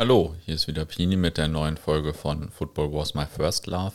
Hallo, 0.00 0.34
hier 0.46 0.54
ist 0.54 0.66
wieder 0.66 0.86
Pini 0.86 1.16
mit 1.16 1.36
der 1.36 1.46
neuen 1.46 1.76
Folge 1.76 2.14
von 2.14 2.48
Football 2.48 2.90
Was 2.94 3.12
My 3.12 3.26
First 3.26 3.66
Love. 3.66 3.92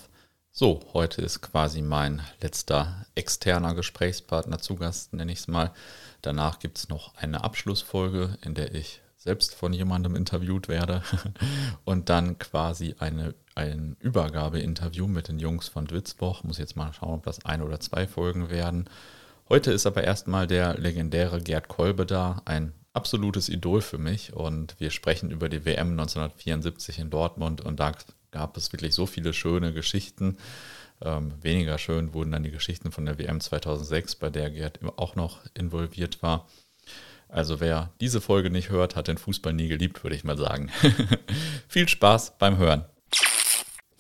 So, 0.52 0.82
heute 0.94 1.24
ist 1.24 1.42
quasi 1.42 1.82
mein 1.82 2.22
letzter 2.42 3.08
externer 3.16 3.74
Gesprächspartner 3.74 4.60
zu 4.60 4.76
Gast, 4.76 5.14
nenne 5.14 5.32
ich 5.32 5.40
es 5.40 5.48
mal. 5.48 5.72
Danach 6.22 6.60
gibt 6.60 6.78
es 6.78 6.90
noch 6.90 7.16
eine 7.16 7.44
Abschlussfolge, 7.44 8.38
in 8.44 8.54
der 8.54 8.76
ich 8.76 9.02
selbst 9.18 9.56
von 9.56 9.74
jemandem 9.74 10.16
interviewt 10.16 10.68
werde 10.68 11.02
und 11.86 12.08
dann 12.10 12.38
quasi 12.38 12.94
eine, 13.00 13.34
ein 13.56 13.98
Übergabeinterview 14.00 15.08
mit 15.08 15.28
den 15.28 15.40
Jungs 15.40 15.70
von 15.70 15.88
Dwitzboch. 15.88 16.44
Muss 16.44 16.60
jetzt 16.60 16.76
mal 16.76 16.94
schauen, 16.94 17.16
ob 17.16 17.24
das 17.24 17.44
ein 17.46 17.64
oder 17.64 17.80
zwei 17.80 18.06
Folgen 18.06 18.52
werden. 18.52 18.88
Heute 19.50 19.72
ist 19.72 19.88
aber 19.88 20.04
erstmal 20.04 20.46
der 20.46 20.78
legendäre 20.78 21.42
Gerd 21.42 21.68
Kolbe 21.68 22.06
da, 22.06 22.44
ein 22.46 22.74
absolutes 22.96 23.50
Idol 23.50 23.82
für 23.82 23.98
mich 23.98 24.34
und 24.34 24.80
wir 24.80 24.90
sprechen 24.90 25.32
über 25.32 25.50
die 25.50 25.66
WM 25.66 25.92
1974 25.92 27.00
in 27.00 27.10
Dortmund 27.10 27.62
und 27.62 27.80
da 27.80 27.94
gab 28.32 28.58
es 28.58 28.72
wirklich 28.72 28.94
so 28.94 29.06
viele 29.06 29.34
schöne 29.34 29.74
Geschichten. 29.74 30.38
Ähm, 31.02 31.34
weniger 31.42 31.78
schön 31.78 32.14
wurden 32.14 32.32
dann 32.32 32.44
die 32.44 32.52
Geschichten 32.52 32.92
von 32.92 33.06
der 33.06 33.20
WM 33.20 33.42
2006, 33.42 34.16
bei 34.16 34.30
der 34.30 34.50
Gerd 34.50 34.80
auch 34.98 35.16
noch 35.16 35.40
involviert 35.54 36.24
war. 36.24 36.48
Also 37.28 37.60
wer 37.60 37.92
diese 38.00 38.22
Folge 38.22 38.50
nicht 38.50 38.70
hört, 38.70 38.96
hat 38.96 39.08
den 39.08 39.18
Fußball 39.18 39.54
nie 39.54 39.68
geliebt, 39.68 40.04
würde 40.04 40.16
ich 40.16 40.24
mal 40.24 40.38
sagen. 40.38 40.72
Viel 41.68 41.90
Spaß 41.90 42.38
beim 42.38 42.58
Hören. 42.58 42.86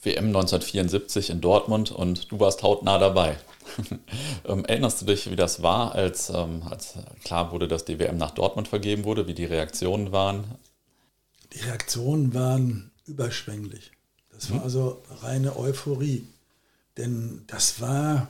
WM 0.01 0.27
1974 0.27 1.31
in 1.31 1.41
Dortmund 1.41 1.91
und 1.91 2.31
du 2.31 2.39
warst 2.39 2.63
hautnah 2.63 2.99
dabei. 2.99 3.37
ähm, 4.45 4.65
erinnerst 4.65 5.01
du 5.01 5.05
dich, 5.05 5.29
wie 5.29 5.35
das 5.35 5.61
war, 5.61 5.93
als, 5.93 6.29
ähm, 6.29 6.63
als 6.69 6.95
klar 7.23 7.51
wurde, 7.51 7.67
dass 7.67 7.85
die 7.85 7.99
WM 7.99 8.17
nach 8.17 8.31
Dortmund 8.31 8.67
vergeben 8.67 9.03
wurde, 9.03 9.27
wie 9.27 9.33
die 9.33 9.45
Reaktionen 9.45 10.11
waren? 10.11 10.45
Die 11.53 11.59
Reaktionen 11.59 12.33
waren 12.33 12.91
überschwänglich. 13.05 13.91
Das 14.31 14.49
war 14.49 14.57
mhm. 14.57 14.63
also 14.63 15.03
reine 15.21 15.57
Euphorie. 15.57 16.27
Denn 16.97 17.43
das 17.47 17.81
war 17.81 18.27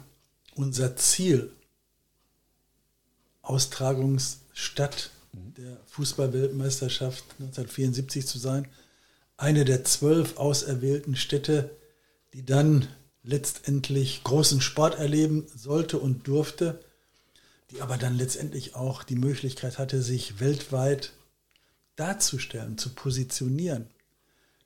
unser 0.55 0.95
Ziel. 0.95 1.51
Austragungsstadt 3.41 5.11
mhm. 5.33 5.53
der 5.55 5.77
Fußballweltmeisterschaft 5.88 7.23
1974 7.39 8.25
zu 8.25 8.39
sein. 8.39 8.67
Eine 9.38 9.66
der 9.66 9.83
zwölf 9.83 10.38
auserwählten 10.38 11.16
Städte, 11.16 11.71
die 12.33 12.45
dann 12.45 12.88
letztendlich 13.25 14.23
großen 14.23 14.61
Sport 14.61 14.99
erleben 14.99 15.47
sollte 15.55 15.99
und 15.99 16.27
durfte, 16.27 16.79
die 17.71 17.81
aber 17.81 17.97
dann 17.97 18.15
letztendlich 18.15 18.75
auch 18.75 19.03
die 19.03 19.15
Möglichkeit 19.15 19.77
hatte, 19.79 20.01
sich 20.01 20.39
weltweit 20.39 21.13
darzustellen, 21.95 22.77
zu 22.77 22.89
positionieren, 22.89 23.87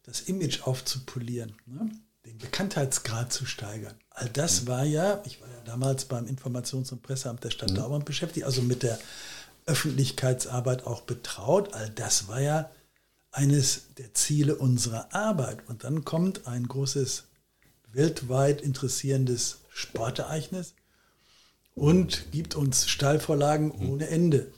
das 0.04 0.22
Image 0.22 0.64
aufzupolieren, 0.64 1.54
ne? 1.66 1.90
den 2.26 2.38
Bekanntheitsgrad 2.38 3.32
zu 3.32 3.46
steigern. 3.46 3.96
All 4.10 4.30
das 4.30 4.64
mhm. 4.64 4.68
war 4.68 4.84
ja, 4.84 5.22
ich 5.26 5.42
war 5.42 5.48
ja 5.48 5.62
damals 5.66 6.06
beim 6.06 6.26
Informations- 6.26 6.92
und 6.92 7.02
Presseamt 7.02 7.44
der 7.44 7.52
Stadt 7.52 7.72
mhm. 7.72 7.76
Dortmund 7.76 8.06
beschäftigt, 8.06 8.46
also 8.46 8.62
mit 8.62 8.84
der 8.84 9.00
Öffentlichkeitsarbeit 9.66 10.86
auch 10.86 11.02
betraut. 11.02 11.74
All 11.74 11.90
das 11.92 12.28
war 12.28 12.42
ja 12.42 12.70
eines 13.32 13.94
der 13.98 14.14
Ziele 14.14 14.56
unserer 14.56 15.14
Arbeit. 15.14 15.68
Und 15.70 15.84
dann 15.84 16.04
kommt 16.04 16.48
ein 16.48 16.68
großes 16.68 17.29
weltweit 17.92 18.62
interessierendes 18.62 19.60
Sportereignis 19.70 20.74
und 21.76 22.32
gibt 22.32 22.56
uns 22.56 22.88
Steilvorlagen 22.88 23.68
mhm. 23.68 23.90
ohne 23.90 24.08
Ende. 24.10 24.52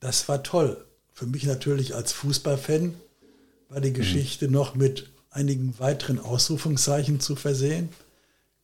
Das 0.00 0.28
war 0.28 0.42
toll. 0.42 0.84
Für 1.12 1.26
mich 1.26 1.44
natürlich 1.44 1.94
als 1.94 2.12
Fußballfan 2.12 2.94
war 3.68 3.80
die 3.80 3.90
mhm. 3.90 3.94
Geschichte 3.94 4.48
noch 4.48 4.74
mit 4.74 5.10
einigen 5.30 5.78
weiteren 5.78 6.18
Ausrufungszeichen 6.18 7.20
zu 7.20 7.36
versehen. 7.36 7.88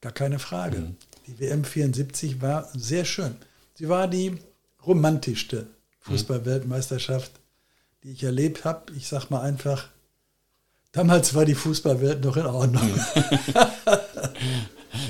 Gar 0.00 0.12
keine 0.12 0.38
Frage. 0.38 0.78
Mhm. 0.78 0.96
Die 1.26 1.40
WM 1.40 1.64
74 1.64 2.40
war 2.40 2.68
sehr 2.74 3.04
schön. 3.04 3.36
Sie 3.74 3.88
war 3.88 4.08
die 4.08 4.38
romantischste. 4.86 5.66
Fußballweltmeisterschaft, 6.00 7.32
die 8.02 8.12
ich 8.12 8.24
erlebt 8.24 8.64
habe. 8.64 8.92
Ich 8.94 9.08
sage 9.08 9.26
mal 9.30 9.42
einfach, 9.42 9.88
Damals 10.92 11.34
war 11.34 11.44
die 11.44 11.54
Fußballwelt 11.54 12.24
noch 12.24 12.36
in 12.36 12.46
Ordnung. 12.46 12.90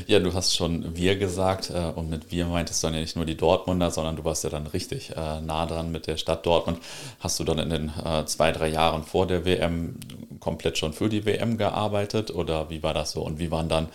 ja, 0.08 0.18
du 0.18 0.34
hast 0.34 0.56
schon 0.56 0.96
wir 0.96 1.16
gesagt 1.16 1.70
äh, 1.70 1.92
und 1.94 2.10
mit 2.10 2.32
wir 2.32 2.46
meintest 2.46 2.82
du 2.82 2.88
dann 2.88 2.94
ja 2.94 3.00
nicht 3.00 3.14
nur 3.14 3.24
die 3.24 3.36
Dortmunder, 3.36 3.92
sondern 3.92 4.16
du 4.16 4.24
warst 4.24 4.42
ja 4.42 4.50
dann 4.50 4.66
richtig 4.66 5.10
äh, 5.10 5.40
nah 5.40 5.66
dran 5.66 5.92
mit 5.92 6.08
der 6.08 6.16
Stadt 6.16 6.44
Dortmund. 6.44 6.80
Hast 7.20 7.38
du 7.38 7.44
dann 7.44 7.58
in 7.58 7.70
den 7.70 7.92
äh, 8.04 8.24
zwei, 8.26 8.50
drei 8.50 8.68
Jahren 8.68 9.04
vor 9.04 9.28
der 9.28 9.44
WM 9.44 9.94
komplett 10.40 10.78
schon 10.78 10.92
für 10.92 11.08
die 11.08 11.24
WM 11.24 11.58
gearbeitet 11.58 12.32
oder 12.32 12.70
wie 12.70 12.82
war 12.82 12.94
das 12.94 13.12
so? 13.12 13.22
Und 13.22 13.38
wie 13.40 13.50
waren 13.50 13.68
dann 13.68 13.88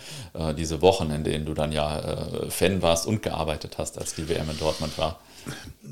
diese 0.58 0.82
Wochen, 0.82 1.10
in 1.10 1.24
denen 1.24 1.46
du 1.46 1.54
dann 1.54 1.72
ja 1.72 2.28
Fan 2.50 2.82
warst 2.82 3.06
und 3.06 3.22
gearbeitet 3.22 3.78
hast, 3.78 3.98
als 3.98 4.14
die 4.14 4.28
WM 4.28 4.50
in 4.50 4.58
Dortmund 4.58 4.98
war? 4.98 5.20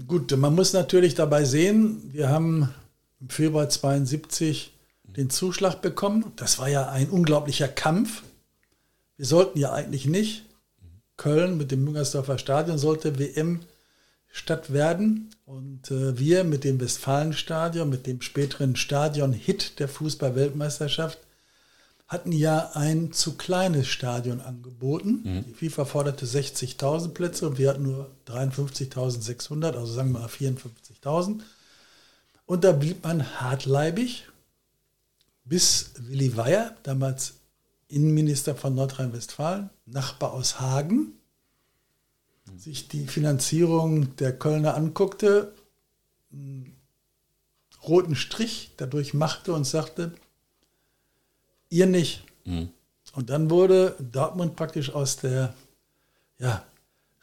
Gut, 0.06 0.36
man 0.36 0.54
muss 0.54 0.75
natürlich 0.75 1.14
dabei 1.14 1.44
sehen, 1.44 2.02
wir 2.12 2.28
haben 2.28 2.69
im 3.19 3.31
Februar 3.31 3.70
72 3.70 4.72
den 5.17 5.31
Zuschlag 5.31 5.83
bekommen. 5.83 6.33
Das 6.37 6.59
war 6.59 6.69
ja 6.69 6.89
ein 6.89 7.11
unglaublicher 7.11 7.69
Kampf. 7.69 8.23
Wir 9.17 9.27
sollten 9.27 9.59
ja 9.59 9.73
eigentlich 9.73 10.06
nicht. 10.06 10.45
Köln 11.17 11.56
mit 11.56 11.71
dem 11.71 11.84
Müngersdorfer 11.84 12.39
Stadion 12.39 12.78
sollte 12.78 13.19
WM 13.19 13.61
statt 14.33 14.73
werden. 14.73 15.31
Und 15.45 15.91
äh, 15.91 16.19
wir 16.19 16.45
mit 16.45 16.65
dem 16.65 16.81
Westfalenstadion, 16.81 17.89
mit 17.89 18.06
dem 18.06 18.23
späteren 18.23 18.75
Stadion-Hit 18.75 19.78
der 19.78 19.89
Fußball-Weltmeisterschaft, 19.89 21.19
hatten 22.09 22.33
ja 22.33 22.73
ein 22.75 23.12
zu 23.12 23.37
kleines 23.37 23.89
Stadion 23.89 24.41
angeboten. 24.41 25.23
Mhm. 25.25 25.44
Die 25.47 25.55
FIFA 25.55 25.84
forderte 25.84 26.27
60.000 26.27 27.09
Plätze 27.09 27.49
und 27.49 27.59
wir 27.59 27.71
hatten 27.71 27.84
nur 27.84 28.11
53.600, 28.27 29.73
also 29.73 29.93
sagen 29.93 30.12
wir 30.12 30.21
mal 30.21 30.29
54.000. 30.29 31.41
Und 32.47 32.65
da 32.65 32.73
blieb 32.73 33.05
man 33.05 33.41
hartleibig 33.41 34.25
bis 35.44 35.92
Willi 35.98 36.36
Weyer, 36.36 36.76
damals 36.82 37.34
Innenminister 37.88 38.54
von 38.54 38.75
Nordrhein-Westfalen, 38.75 39.70
Nachbar 39.86 40.32
aus 40.32 40.60
Hagen, 40.60 41.12
sich 42.56 42.88
die 42.88 43.06
Finanzierung 43.06 44.16
der 44.16 44.36
Kölner 44.36 44.75
anguckte, 44.75 45.52
einen 46.32 46.76
roten 47.86 48.14
Strich 48.14 48.72
dadurch 48.76 49.14
machte 49.14 49.52
und 49.52 49.64
sagte, 49.64 50.12
ihr 51.69 51.86
nicht. 51.86 52.25
Mhm. 52.44 52.69
Und 53.14 53.31
dann 53.31 53.50
wurde 53.50 53.97
Dortmund 53.98 54.56
praktisch 54.56 54.91
aus 54.91 55.16
der 55.16 55.54
ja, 56.38 56.64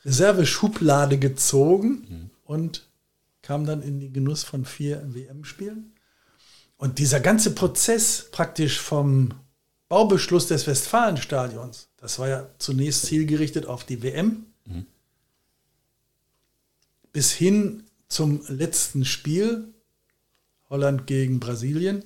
Reserveschublade 0.05 1.17
gezogen 1.17 1.89
mhm. 1.89 2.29
und 2.45 2.87
kam 3.41 3.65
dann 3.65 3.81
in 3.81 3.99
den 3.99 4.13
Genuss 4.13 4.43
von 4.43 4.65
vier 4.65 5.01
WM-Spielen. 5.13 5.93
Und 6.79 6.97
dieser 6.97 7.19
ganze 7.19 7.53
Prozess 7.53 8.29
praktisch 8.31 8.79
vom 8.79 9.33
Baubeschluss 9.89 10.47
des 10.47 10.65
Westfalenstadions, 10.65 11.89
das 11.97 12.19
war 12.19 12.29
ja 12.29 12.47
zunächst 12.57 13.05
zielgerichtet 13.05 13.65
auf 13.65 13.83
die 13.83 14.01
WM, 14.01 14.45
mhm. 14.63 14.85
bis 17.11 17.33
hin 17.33 17.83
zum 18.07 18.41
letzten 18.47 19.03
Spiel, 19.03 19.73
Holland 20.69 21.05
gegen 21.05 21.41
Brasilien. 21.41 22.05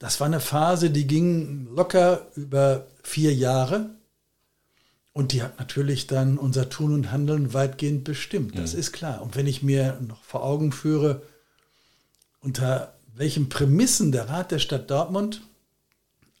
Das 0.00 0.18
war 0.18 0.26
eine 0.26 0.40
Phase, 0.40 0.90
die 0.90 1.06
ging 1.06 1.68
locker 1.72 2.26
über 2.34 2.88
vier 3.04 3.32
Jahre. 3.34 3.90
Und 5.12 5.30
die 5.30 5.44
hat 5.44 5.60
natürlich 5.60 6.08
dann 6.08 6.38
unser 6.38 6.68
Tun 6.68 6.92
und 6.92 7.12
Handeln 7.12 7.54
weitgehend 7.54 8.02
bestimmt. 8.02 8.58
Das 8.58 8.74
mhm. 8.74 8.80
ist 8.80 8.92
klar. 8.92 9.22
Und 9.22 9.36
wenn 9.36 9.46
ich 9.46 9.62
mir 9.62 9.96
noch 10.00 10.24
vor 10.24 10.42
Augen 10.42 10.72
führe, 10.72 11.22
unter 12.40 12.95
welchen 13.16 13.48
Prämissen 13.48 14.12
der 14.12 14.28
Rat 14.28 14.50
der 14.50 14.58
Stadt 14.58 14.90
Dortmund 14.90 15.40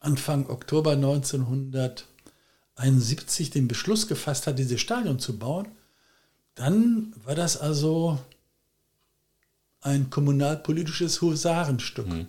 Anfang 0.00 0.50
Oktober 0.50 0.92
1971 0.92 3.50
den 3.50 3.66
Beschluss 3.66 4.06
gefasst 4.06 4.46
hat, 4.46 4.58
dieses 4.58 4.78
Stadion 4.80 5.18
zu 5.18 5.38
bauen, 5.38 5.68
dann 6.54 7.14
war 7.24 7.34
das 7.34 7.56
also 7.56 8.18
ein 9.80 10.10
kommunalpolitisches 10.10 11.22
Husarenstück. 11.22 12.08
Mhm. 12.08 12.28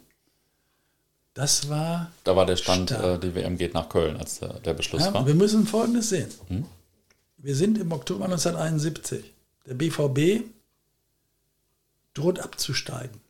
Das 1.33 1.69
war. 1.69 2.11
Da 2.23 2.35
war 2.35 2.47
der 2.47 2.55
Stand, 2.55 2.91
äh, 2.91 3.19
die 3.19 3.35
WM 3.35 3.57
geht 3.57 3.73
nach 3.73 3.89
Köln, 3.89 4.15
als 4.17 4.39
der, 4.39 4.53
der 4.59 4.73
Beschluss 4.73 5.03
ja, 5.03 5.13
war. 5.13 5.27
Wir 5.27 5.35
müssen 5.35 5.67
Folgendes 5.67 6.09
sehen. 6.09 6.29
Mhm. 6.49 6.65
Wir 7.37 7.55
sind 7.55 7.77
im 7.77 7.91
Oktober 7.91 8.25
1971. 8.25 9.23
Der 9.67 9.75
BVB 9.75 10.45
droht 12.13 12.39
abzusteigen. 12.39 13.21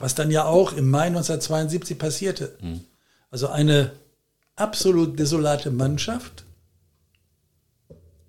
Was 0.00 0.14
dann 0.14 0.30
ja 0.30 0.44
auch 0.44 0.72
im 0.72 0.90
Mai 0.90 1.06
1972 1.06 1.98
passierte. 1.98 2.58
Mhm. 2.60 2.80
Also 3.30 3.48
eine 3.48 3.92
absolut 4.56 5.18
desolate 5.18 5.70
Mannschaft, 5.70 6.44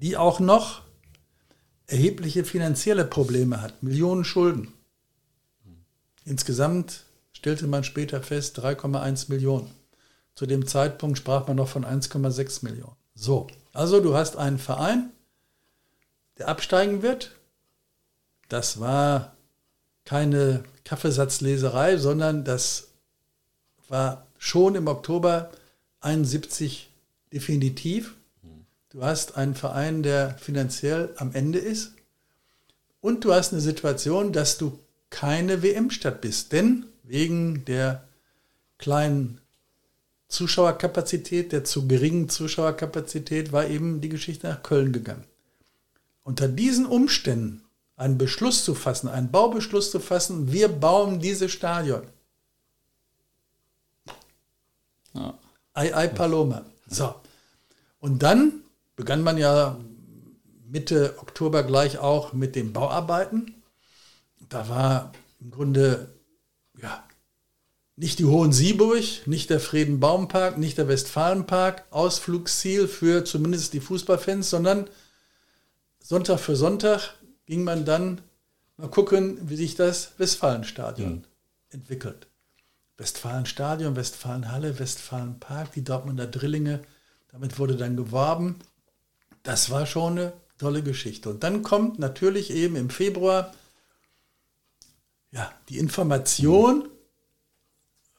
die 0.01 0.17
auch 0.17 0.39
noch 0.39 0.81
erhebliche 1.87 2.45
finanzielle 2.45 3.05
Probleme 3.05 3.61
hat, 3.61 3.83
Millionen 3.83 4.23
Schulden. 4.23 4.73
Insgesamt 6.23 7.03
stellte 7.33 7.67
man 7.67 7.83
später 7.83 8.21
fest 8.21 8.59
3,1 8.59 9.29
Millionen. 9.29 9.71
Zu 10.35 10.45
dem 10.45 10.67
Zeitpunkt 10.67 11.17
sprach 11.17 11.47
man 11.47 11.57
noch 11.57 11.67
von 11.67 11.83
1,6 11.83 12.63
Millionen. 12.63 12.95
So, 13.15 13.47
also 13.73 13.99
du 13.99 14.15
hast 14.15 14.37
einen 14.37 14.59
Verein, 14.59 15.11
der 16.37 16.47
absteigen 16.47 17.01
wird. 17.01 17.31
Das 18.47 18.79
war 18.79 19.35
keine 20.05 20.63
Kaffeesatzleserei, 20.83 21.97
sondern 21.97 22.43
das 22.43 22.87
war 23.87 24.25
schon 24.37 24.75
im 24.75 24.87
Oktober 24.87 25.51
71 26.01 26.89
definitiv. 27.31 28.15
Du 28.89 29.03
hast 29.03 29.37
einen 29.37 29.55
Verein, 29.55 30.03
der 30.03 30.37
finanziell 30.37 31.13
am 31.15 31.33
Ende 31.33 31.59
ist. 31.59 31.93
Und 32.99 33.23
du 33.23 33.33
hast 33.33 33.53
eine 33.53 33.61
Situation, 33.61 34.33
dass 34.33 34.57
du 34.57 34.77
keine 35.09 35.63
WM-Stadt 35.63 36.21
bist. 36.21 36.51
Denn 36.51 36.85
wegen 37.03 37.63
der 37.65 38.03
kleinen 38.77 39.39
Zuschauerkapazität, 40.27 41.51
der 41.51 41.63
zu 41.63 41.87
geringen 41.87 42.29
Zuschauerkapazität, 42.29 43.51
war 43.51 43.67
eben 43.67 44.01
die 44.01 44.09
Geschichte 44.09 44.47
nach 44.47 44.63
Köln 44.63 44.91
gegangen. 44.91 45.25
Unter 46.23 46.47
diesen 46.47 46.85
Umständen 46.85 47.63
einen 48.01 48.17
Beschluss 48.17 48.65
zu 48.65 48.73
fassen, 48.73 49.07
einen 49.07 49.31
Baubeschluss 49.31 49.91
zu 49.91 49.99
fassen, 49.99 50.51
wir 50.51 50.67
bauen 50.67 51.19
dieses 51.19 51.51
Stadion. 51.51 52.01
Ja. 55.13 55.37
Ei, 55.73 55.95
ei, 55.95 56.07
Paloma. 56.07 56.65
So. 56.87 57.13
Und 57.99 58.23
dann 58.23 58.63
begann 58.95 59.21
man 59.21 59.37
ja 59.37 59.79
Mitte 60.67 61.15
Oktober 61.19 61.63
gleich 61.63 61.99
auch 61.99 62.33
mit 62.33 62.55
den 62.55 62.73
Bauarbeiten. 62.73 63.61
Da 64.49 64.67
war 64.67 65.11
im 65.39 65.51
Grunde 65.51 66.11
ja, 66.81 67.03
nicht 67.95 68.17
die 68.17 68.25
Hohen 68.25 68.51
Sieburg, 68.51 69.27
nicht 69.27 69.51
der 69.51 69.59
Friedenbaumpark, 69.59 70.57
nicht 70.57 70.79
der 70.79 70.87
Westfalenpark 70.87 71.85
Ausflugsziel 71.91 72.87
für 72.87 73.23
zumindest 73.25 73.73
die 73.73 73.79
Fußballfans, 73.79 74.49
sondern 74.49 74.89
Sonntag 75.99 76.39
für 76.39 76.55
Sonntag 76.55 77.20
ging 77.51 77.65
man 77.65 77.83
dann 77.83 78.21
mal 78.77 78.89
gucken, 78.89 79.37
wie 79.49 79.57
sich 79.57 79.75
das 79.75 80.13
Westfalenstadion 80.17 81.15
mhm. 81.15 81.23
entwickelt. 81.69 82.27
Westfalenstadion, 82.95 83.97
Westfalenhalle, 83.97 84.79
Westfalenpark, 84.79 85.73
die 85.73 85.83
Dortmunder 85.83 86.27
Drillinge, 86.27 86.81
damit 87.27 87.59
wurde 87.59 87.75
dann 87.75 87.97
geworben. 87.97 88.55
Das 89.43 89.69
war 89.69 89.85
schon 89.85 90.13
eine 90.13 90.33
tolle 90.59 90.81
Geschichte. 90.81 91.29
Und 91.29 91.43
dann 91.43 91.61
kommt 91.61 91.99
natürlich 91.99 92.51
eben 92.51 92.77
im 92.77 92.89
Februar 92.89 93.53
ja, 95.31 95.51
die 95.67 95.77
Information 95.77 96.87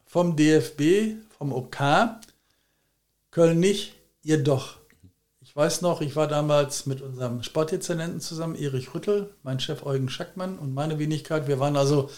vom 0.05 0.37
DFB, 0.37 1.17
vom 1.39 1.55
OK, 1.55 1.79
Köln 3.31 3.61
nicht, 3.61 3.95
ihr 4.25 4.45
doch. 4.45 4.82
Ich 5.53 5.57
weiß 5.57 5.83
noch, 5.83 6.01
ich 6.01 6.17
war 6.17 6.29
damals 6.29 6.87
mit 6.87 7.03
unserem 7.03 7.43
Sportdezernenten 7.43 8.23
zusammen, 8.23 8.55
Erich 8.55 8.95
Rüttel, 8.95 9.35
mein 9.43 9.61
Chef 9.61 9.85
Eugen 9.85 10.09
Schackmann 10.09 10.59
und 10.59 10.73
meine 10.73 10.99
Wenigkeit. 10.99 11.47
Wir 11.47 11.61
waren 11.61 11.77
also 11.77 12.09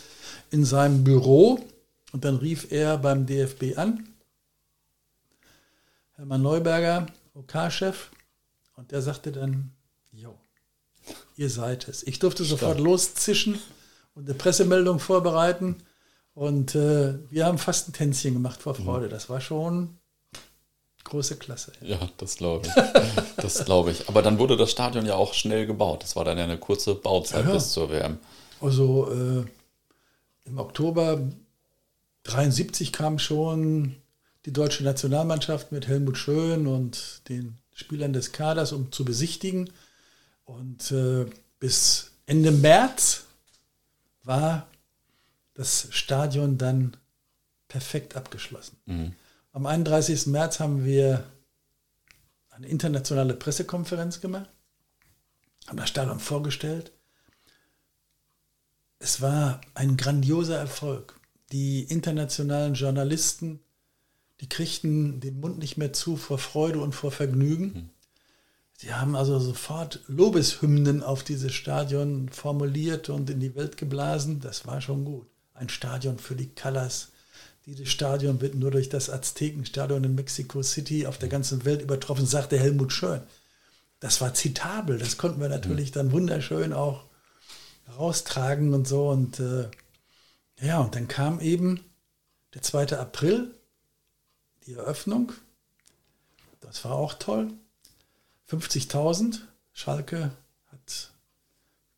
in 0.52 0.64
seinem 0.64 1.02
Büro 1.02 1.58
und 2.12 2.24
dann 2.24 2.36
rief 2.36 2.70
er 2.70 2.96
beim 2.96 3.26
DFB 3.26 3.76
an, 3.76 4.08
Hermann 6.12 6.42
Neuberger, 6.42 7.06
OK-Chef, 7.34 8.12
und 8.76 8.92
der 8.92 9.02
sagte 9.02 9.32
dann, 9.32 9.72
jo, 10.12 10.38
ihr 11.34 11.50
seid 11.50 11.88
es. 11.88 12.04
Ich 12.04 12.20
durfte 12.20 12.44
sofort 12.44 12.74
Stark. 12.74 12.86
loszischen 12.86 13.58
und 14.14 14.28
eine 14.28 14.38
Pressemeldung 14.38 15.00
vorbereiten. 15.00 15.78
Und 16.34 16.76
äh, 16.76 17.18
wir 17.30 17.46
haben 17.46 17.58
fast 17.58 17.88
ein 17.88 17.94
Tänzchen 17.94 18.34
gemacht 18.34 18.62
vor 18.62 18.76
Freude. 18.76 19.08
Das 19.08 19.28
war 19.28 19.40
schon 19.40 19.98
große 21.04 21.36
Klasse. 21.36 21.72
Ja, 21.80 21.98
das 22.18 22.36
glaube 22.36 22.66
ich. 22.66 22.74
Das 23.36 23.64
glaube 23.64 23.90
ich. 23.90 24.08
Aber 24.08 24.22
dann 24.22 24.38
wurde 24.38 24.56
das 24.56 24.70
Stadion 24.70 25.04
ja 25.04 25.14
auch 25.14 25.34
schnell 25.34 25.66
gebaut. 25.66 26.02
Das 26.02 26.16
war 26.16 26.24
dann 26.24 26.38
ja 26.38 26.44
eine 26.44 26.58
kurze 26.58 26.94
Bauzeit 26.94 27.44
ja. 27.44 27.52
bis 27.52 27.72
zur 27.72 27.90
WM. 27.90 28.18
Also 28.60 29.10
äh, 29.12 29.44
im 30.46 30.58
Oktober 30.58 31.20
73 32.24 32.92
kam 32.92 33.18
schon 33.18 33.96
die 34.46 34.52
deutsche 34.52 34.84
Nationalmannschaft 34.84 35.72
mit 35.72 35.86
Helmut 35.86 36.18
Schön 36.18 36.66
und 36.66 37.22
den 37.28 37.58
Spielern 37.74 38.12
des 38.12 38.32
Kaders, 38.32 38.72
um 38.72 38.92
zu 38.92 39.04
besichtigen. 39.04 39.70
Und 40.44 40.90
äh, 40.90 41.26
bis 41.58 42.12
Ende 42.26 42.50
März 42.50 43.24
war 44.22 44.66
das 45.54 45.88
Stadion 45.90 46.58
dann 46.58 46.96
perfekt 47.68 48.16
abgeschlossen. 48.16 48.76
Mhm. 48.86 49.12
Am 49.54 49.64
31. 49.64 50.26
März 50.26 50.60
haben 50.60 50.84
wir 50.84 51.24
eine 52.50 52.66
internationale 52.66 53.32
Pressekonferenz 53.32 54.20
gemacht, 54.20 54.50
haben 55.66 55.78
das 55.78 55.88
Stadion 55.88 56.20
vorgestellt. 56.20 56.92
Es 58.98 59.22
war 59.22 59.62
ein 59.72 59.96
grandioser 59.96 60.58
Erfolg. 60.58 61.18
Die 61.52 61.84
internationalen 61.84 62.74
Journalisten 62.74 63.60
die 64.40 64.48
kriegten 64.48 65.20
den 65.20 65.40
Mund 65.40 65.58
nicht 65.58 65.76
mehr 65.76 65.92
zu 65.92 66.16
vor 66.16 66.38
Freude 66.38 66.80
und 66.80 66.94
vor 66.94 67.10
Vergnügen. 67.10 67.64
Mhm. 67.64 67.90
Sie 68.76 68.92
haben 68.92 69.14
also 69.14 69.38
sofort 69.38 70.00
Lobeshymnen 70.08 71.02
auf 71.02 71.22
dieses 71.22 71.54
Stadion 71.54 72.28
formuliert 72.28 73.08
und 73.08 73.30
in 73.30 73.40
die 73.40 73.54
Welt 73.54 73.76
geblasen. 73.76 74.40
Das 74.40 74.66
war 74.66 74.80
schon 74.80 75.04
gut. 75.04 75.26
Ein 75.54 75.68
Stadion 75.68 76.18
für 76.18 76.34
die 76.34 76.52
Colors. 76.54 77.12
Dieses 77.66 77.88
Stadion 77.88 78.40
wird 78.40 78.54
nur 78.54 78.70
durch 78.70 78.90
das 78.90 79.08
Aztekenstadion 79.08 80.04
in 80.04 80.14
Mexico 80.14 80.62
City 80.62 81.06
auf 81.06 81.16
der 81.16 81.30
ganzen 81.30 81.64
Welt 81.64 81.80
übertroffen, 81.80 82.26
sagte 82.26 82.58
Helmut 82.58 82.92
Schön. 82.92 83.22
Das 84.00 84.20
war 84.20 84.34
zitabel. 84.34 84.98
Das 84.98 85.16
konnten 85.16 85.40
wir 85.40 85.48
natürlich 85.48 85.90
dann 85.90 86.12
wunderschön 86.12 86.74
auch 86.74 87.06
raustragen 87.96 88.74
und 88.74 88.86
so. 88.86 89.08
Und 89.08 89.40
äh, 89.40 89.70
ja, 90.60 90.80
und 90.80 90.94
dann 90.94 91.08
kam 91.08 91.40
eben 91.40 91.80
der 92.52 92.62
2. 92.62 92.98
April 92.98 93.54
die 94.66 94.74
Eröffnung. 94.74 95.32
Das 96.60 96.84
war 96.84 96.92
auch 96.92 97.14
toll. 97.14 97.52
50.000. 98.50 99.40
Schalke 99.72 100.32
hat 100.70 101.12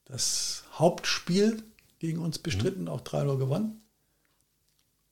das 0.04 0.62
Hauptspiel 0.72 1.62
gegen 1.98 2.20
uns 2.20 2.38
bestritten, 2.38 2.82
mhm. 2.82 2.88
auch 2.88 3.00
3-0 3.00 3.38
gewonnen. 3.38 3.82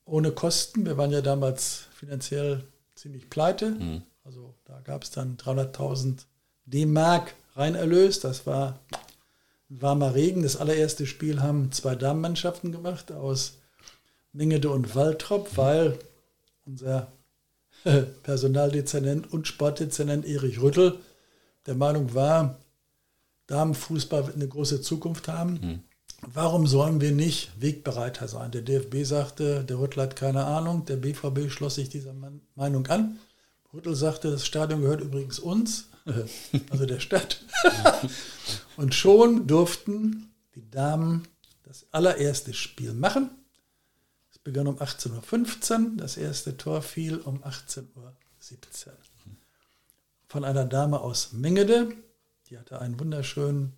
Ohne 0.05 0.31
Kosten. 0.31 0.85
Wir 0.85 0.97
waren 0.97 1.11
ja 1.11 1.21
damals 1.21 1.87
finanziell 1.95 2.63
ziemlich 2.95 3.29
pleite. 3.29 3.71
Mhm. 3.71 4.03
Also 4.23 4.53
da 4.65 4.79
gab 4.81 5.03
es 5.03 5.11
dann 5.11 5.37
300.000 5.37 6.25
D-Mark 6.65 7.33
Reinerlös. 7.55 8.19
Das 8.19 8.45
war 8.45 8.79
ein 9.69 9.81
warmer 9.81 10.15
Regen. 10.15 10.43
Das 10.43 10.57
allererste 10.57 11.05
Spiel 11.05 11.41
haben 11.41 11.71
zwei 11.71 11.95
Damenmannschaften 11.95 12.71
gemacht 12.71 13.11
aus 13.11 13.57
Mingede 14.33 14.69
und 14.69 14.95
Waltrop, 14.95 15.51
mhm. 15.51 15.57
weil 15.57 15.99
unser 16.65 17.11
Personaldezernent 18.23 19.31
und 19.31 19.47
Sportdezernent 19.47 20.25
Erich 20.25 20.61
Rüttel 20.61 20.99
der 21.65 21.75
Meinung 21.75 22.13
war, 22.13 22.59
Damenfußball 23.47 24.27
wird 24.27 24.35
eine 24.35 24.47
große 24.47 24.81
Zukunft 24.81 25.27
haben. 25.27 25.53
Mhm. 25.53 25.83
Warum 26.27 26.67
sollen 26.67 27.01
wir 27.01 27.11
nicht 27.11 27.51
Wegbereiter 27.61 28.27
sein? 28.27 28.51
Der 28.51 28.61
DFB 28.61 29.03
sagte, 29.03 29.63
der 29.63 29.79
Rüttel 29.79 30.03
hat 30.03 30.15
keine 30.15 30.45
Ahnung. 30.45 30.85
Der 30.85 30.97
BVB 30.97 31.49
schloss 31.51 31.75
sich 31.75 31.89
dieser 31.89 32.13
Meinung 32.55 32.87
an. 32.87 33.19
Rüttel 33.73 33.95
sagte, 33.95 34.31
das 34.31 34.45
Stadion 34.45 34.81
gehört 34.81 35.01
übrigens 35.01 35.39
uns, 35.39 35.89
also 36.69 36.85
der 36.85 36.99
Stadt. 36.99 37.43
und 38.77 38.95
schon 38.95 39.47
durften 39.47 40.31
die 40.55 40.69
Damen 40.69 41.27
das 41.63 41.85
allererste 41.91 42.53
Spiel 42.53 42.93
machen 42.93 43.29
begann 44.45 44.67
um 44.67 44.77
18.15 44.77 45.73
Uhr, 45.73 45.97
das 45.97 46.17
erste 46.17 46.55
Tor 46.55 46.81
fiel 46.81 47.17
um 47.17 47.43
18.17 47.43 47.87
Uhr. 47.95 48.13
Von 50.27 50.45
einer 50.45 50.65
Dame 50.65 51.01
aus 51.01 51.33
Mengede, 51.33 51.89
die 52.47 52.57
hatte 52.57 52.79
einen 52.79 52.99
wunderschönen, 52.99 53.73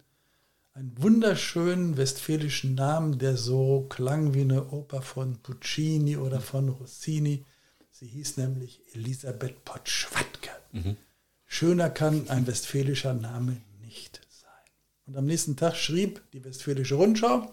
einen 0.77 0.93
wunderschönen 1.01 1.98
westfälischen 1.98 2.75
Namen, 2.75 3.17
der 3.17 3.36
so 3.36 3.88
klang 3.89 4.36
wie 4.36 4.41
eine 4.41 4.69
Oper 4.69 5.01
von 5.01 5.38
Puccini 5.38 6.17
oder 6.17 6.39
von 6.39 6.69
Rossini. 6.69 7.43
Sie 7.89 8.05
hieß 8.05 8.38
nämlich 8.38 8.81
Elisabeth 8.93 9.65
Potschwatke. 9.65 10.51
Mhm. 10.74 10.98
Schöner 11.48 11.89
kann 11.89 12.29
ein 12.29 12.46
westfälischer 12.46 13.15
Name 13.15 13.57
nicht 13.81 14.22
sein. 14.29 14.51
Und 15.07 15.17
am 15.17 15.25
nächsten 15.25 15.55
Tag 15.55 15.75
schrieb 15.75 16.22
die 16.31 16.43
Westfälische 16.46 16.93
Rundschau, 16.93 17.51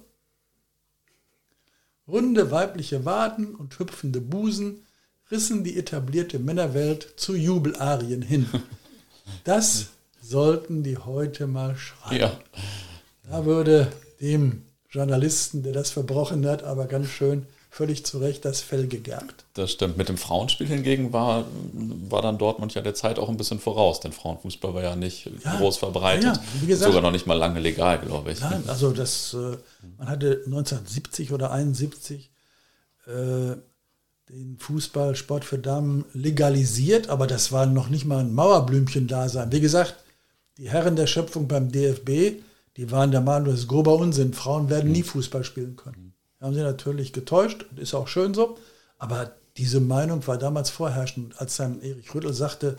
Runde 2.06 2.50
weibliche 2.50 3.06
Waden 3.06 3.54
und 3.54 3.78
hüpfende 3.78 4.20
Busen 4.20 4.84
rissen 5.30 5.64
die 5.64 5.78
etablierte 5.78 6.38
Männerwelt 6.38 7.14
zu 7.16 7.34
Jubelarien 7.34 8.22
hin. 8.22 8.46
Das 9.44 9.86
sollten 10.20 10.82
die 10.82 10.98
heute 10.98 11.46
mal 11.46 11.78
schreiben. 11.78 12.20
Ja. 12.20 12.38
Da 13.28 13.44
würde 13.44 13.90
dem 14.20 14.62
Journalisten, 14.90 15.62
der 15.62 15.72
das 15.72 15.90
verbrochen 15.90 16.46
hat, 16.46 16.62
aber 16.62 16.86
ganz 16.86 17.08
schön 17.08 17.46
völlig 17.74 18.06
zu 18.06 18.18
Recht 18.18 18.44
das 18.44 18.60
Fell 18.60 18.86
gegerbt. 18.86 19.44
Das 19.54 19.72
stimmt. 19.72 19.96
Mit 19.96 20.08
dem 20.08 20.16
Frauenspiel 20.16 20.68
hingegen 20.68 21.12
war, 21.12 21.44
war 22.08 22.22
dann 22.22 22.38
Dortmund 22.38 22.72
ja 22.74 22.82
der 22.82 22.94
Zeit 22.94 23.18
auch 23.18 23.28
ein 23.28 23.36
bisschen 23.36 23.58
voraus, 23.58 23.98
denn 23.98 24.12
Frauenfußball 24.12 24.74
war 24.74 24.82
ja 24.82 24.94
nicht 24.94 25.28
ja, 25.44 25.56
groß 25.56 25.78
verbreitet. 25.78 26.36
Ja, 26.36 26.44
wie 26.60 26.66
gesagt, 26.68 26.92
sogar 26.92 27.02
noch 27.02 27.10
nicht 27.10 27.26
mal 27.26 27.34
lange 27.34 27.58
legal, 27.58 27.98
glaube 27.98 28.30
ich. 28.30 28.40
Nein, 28.40 28.62
also 28.68 28.92
das, 28.92 29.34
äh, 29.34 29.56
man 29.98 30.08
hatte 30.08 30.42
1970 30.46 31.32
oder 31.32 31.50
71 31.50 32.30
äh, 33.06 33.56
den 34.30 34.56
Fußballsport 34.58 35.44
für 35.44 35.58
Damen 35.58 36.04
legalisiert, 36.12 37.08
aber 37.08 37.26
das 37.26 37.50
war 37.50 37.66
noch 37.66 37.88
nicht 37.88 38.04
mal 38.04 38.20
ein 38.20 38.32
Mauerblümchen 38.32 39.08
da 39.08 39.28
sein. 39.28 39.50
Wie 39.50 39.60
gesagt, 39.60 39.96
die 40.58 40.70
Herren 40.70 40.94
der 40.94 41.08
Schöpfung 41.08 41.48
beim 41.48 41.72
DFB, 41.72 42.40
die 42.76 42.90
waren 42.90 43.10
der 43.10 43.20
Meinung, 43.20 43.50
das 43.50 43.60
ist 43.60 43.68
grober 43.68 43.94
Unsinn. 43.94 44.34
Frauen 44.34 44.68
werden 44.68 44.90
nie 44.90 45.02
Fußball 45.02 45.44
spielen 45.44 45.76
können. 45.76 46.14
Da 46.38 46.46
haben 46.46 46.54
sie 46.54 46.62
natürlich 46.62 47.12
getäuscht, 47.12 47.66
ist 47.76 47.94
auch 47.94 48.08
schön 48.08 48.34
so, 48.34 48.58
aber 48.98 49.32
diese 49.56 49.80
Meinung 49.80 50.26
war 50.26 50.38
damals 50.38 50.70
vorherrschend, 50.70 51.40
als 51.40 51.56
dann 51.56 51.80
Erich 51.80 52.12
Rüttel 52.14 52.32
sagte, 52.32 52.76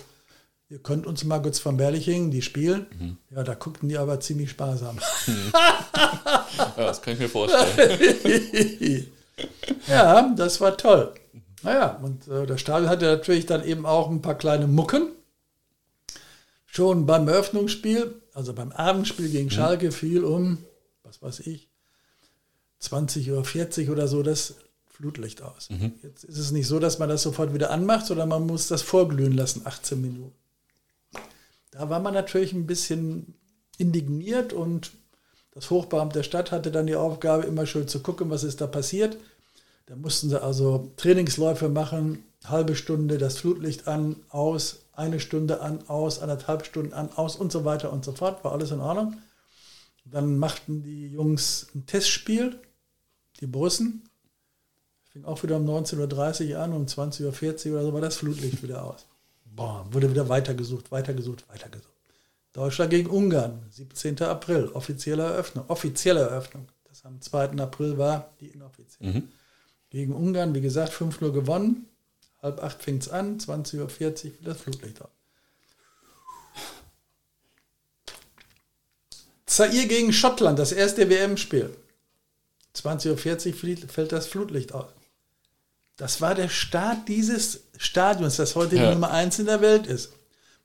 ihr 0.70 0.80
könnt 0.80 1.06
uns 1.06 1.24
mal 1.24 1.42
kurz 1.42 1.60
von 1.60 1.78
Berlichingen, 1.78 2.32
die 2.32 2.42
spielen. 2.42 2.88
Mhm. 3.00 3.18
Ja, 3.30 3.44
da 3.44 3.54
guckten 3.54 3.88
die 3.88 3.98
aber 3.98 4.20
ziemlich 4.20 4.50
sparsam. 4.50 4.98
Mhm. 5.28 5.54
ja, 5.54 6.75
das 6.75 7.02
kann 7.02 7.14
ich 7.14 7.20
mir 7.20 7.30
vorstellen. 7.30 9.08
ja, 9.88 10.34
das 10.36 10.60
war 10.60 10.75
toll. 10.75 11.14
Naja, 11.64 12.00
und 12.04 12.28
äh, 12.28 12.46
der 12.46 12.58
Stadion 12.58 12.90
hatte 12.90 13.06
natürlich 13.06 13.46
dann 13.46 13.64
eben 13.64 13.86
auch 13.86 14.10
ein 14.10 14.22
paar 14.22 14.36
kleine 14.36 14.68
Mucken. 14.68 15.10
Schon 16.66 17.06
beim 17.06 17.28
Eröffnungsspiel, 17.28 18.22
also 18.36 18.54
beim 18.54 18.72
Abendspiel 18.74 19.30
gegen 19.30 19.46
mhm. 19.46 19.51
Schalke, 19.51 19.92
fiel 19.92 20.24
um, 20.24 20.60
was 21.04 21.22
weiß 21.22 21.39
ich, 21.42 21.70
20.40 22.84 23.86
Uhr 23.86 23.94
oder 23.94 24.08
so 24.08 24.22
das 24.22 24.56
Flutlicht 24.88 25.42
aus. 25.42 25.70
Mhm. 25.70 25.94
Jetzt 26.04 26.25
ist 26.25 26.38
es 26.38 26.51
nicht 26.51 26.68
so, 26.68 26.80
dass 26.80 27.00
man 27.00 27.10
das 27.10 27.24
sofort 27.24 27.54
wieder 27.54 27.72
anmacht, 27.72 28.06
sondern 28.06 28.30
man 28.30 28.46
muss 28.46 28.68
das 28.68 28.82
vorglühen 28.82 29.32
lassen, 29.32 29.62
18 29.63 30.01
Minuten. 30.01 30.36
Da 31.72 31.89
war 31.89 32.01
man 32.01 32.13
natürlich 32.13 32.51
ein 32.51 32.68
bisschen 32.68 33.36
indigniert 33.77 34.51
und 34.54 34.92
das 35.51 35.70
Hochbeamt 35.70 36.13
der 36.15 36.24
Stadt 36.24 36.51
hatte 36.51 36.72
dann 36.72 36.88
die 36.88 36.96
Aufgabe, 36.96 37.46
immer 37.46 37.65
schön 37.65 37.88
zu 37.88 38.01
gucken, 38.01 38.30
was 38.30 38.44
ist 38.44 38.60
da 38.60 38.68
passiert. 38.68 39.18
Da 39.86 39.96
mussten 39.96 40.30
sie 40.30 40.42
also 40.42 40.92
Trainingsläufe 40.98 41.70
machen, 41.70 42.24
halbe 42.46 42.75
Stunde 42.75 43.18
das 43.18 43.38
Flutlicht 43.38 43.88
an, 43.88 44.18
aus, 44.30 44.85
eine 44.96 45.20
Stunde 45.20 45.62
an, 45.62 45.88
aus, 45.88 46.20
anderthalb 46.20 46.66
Stunden 46.66 46.94
an, 46.94 47.10
aus 47.16 47.36
und 47.36 47.52
so 47.52 47.66
weiter 47.66 47.92
und 47.92 48.06
so 48.06 48.14
fort. 48.14 48.44
War 48.44 48.52
alles 48.52 48.72
in 48.72 48.80
Ordnung. 48.80 49.18
Dann 50.06 50.38
machten 50.38 50.84
die 50.84 51.08
Jungs 51.08 51.68
ein 51.74 51.86
Testspiel, 51.86 52.60
die 53.40 53.48
Borussen. 53.48 54.08
Fing 55.12 55.25
auch 55.25 55.42
wieder 55.44 55.58
um 55.58 55.66
19.30 55.68 56.52
Uhr 56.52 56.60
an, 56.60 56.74
um 56.74 56.86
20.40 56.86 57.68
Uhr 57.68 57.74
oder 57.74 57.84
so 57.84 57.94
war 57.94 58.02
das 58.02 58.18
Flutlicht 58.18 58.62
wieder 58.62 58.84
aus. 58.84 59.08
Boah, 59.46 59.88
wurde 59.92 60.10
wieder 60.10 60.30
weitergesucht, 60.30 60.92
weitergesucht, 60.92 61.48
weitergesucht. 61.50 61.94
Deutschland 62.54 62.92
gegen 62.92 63.10
Ungarn, 63.10 63.66
17. 63.70 64.22
April, 64.24 64.70
offizielle 64.74 65.24
Eröffnung. 65.24 65.66
Offizielle 65.70 66.22
Eröffnung. 66.22 66.68
Das 66.84 67.04
am 67.06 67.20
2. 67.20 67.52
April 67.62 67.98
war 67.98 68.34
die 68.40 68.48
inoffizielle. 68.48 69.14
Mhm 69.14 69.30
gegen 69.96 70.14
Ungarn, 70.14 70.54
wie 70.54 70.60
gesagt, 70.60 70.92
5-0 70.92 71.32
gewonnen. 71.32 71.88
Halb 72.46 72.62
acht 72.62 72.84
fängt 72.84 73.02
es 73.02 73.10
an, 73.10 73.40
20.40 73.40 73.80
Uhr 73.80 73.90
wieder 74.40 74.54
das 74.54 74.62
Flutlicht 74.62 75.02
auf. 75.02 75.10
Zaire 79.48 79.88
gegen 79.88 80.14
Schottland, 80.14 80.60
das 80.60 80.72
erste 80.72 81.10
WM-Spiel. 81.10 81.75
20.40 82.75 83.50
Uhr 83.50 83.90
fällt 83.90 84.12
das 84.12 84.28
Flutlicht 84.28 84.74
aus. 84.74 84.86
Das 85.98 86.22
war 86.22 86.36
der 86.36 86.50
Start 86.50 87.08
dieses 87.08 87.62
Stadions, 87.78 88.36
das 88.36 88.56
heute 88.56 88.75
ja. 88.75 88.90
die 88.90 88.94
Nummer 88.94 89.10
1 89.10 89.40
in 89.40 89.48
der 89.48 89.62
Welt 89.62 89.88
ist. 89.88 90.12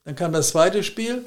Dann 0.05 0.17
kam 0.17 0.35
das 0.35 0.51
zweite 0.51 0.83
Spiel, 0.83 1.25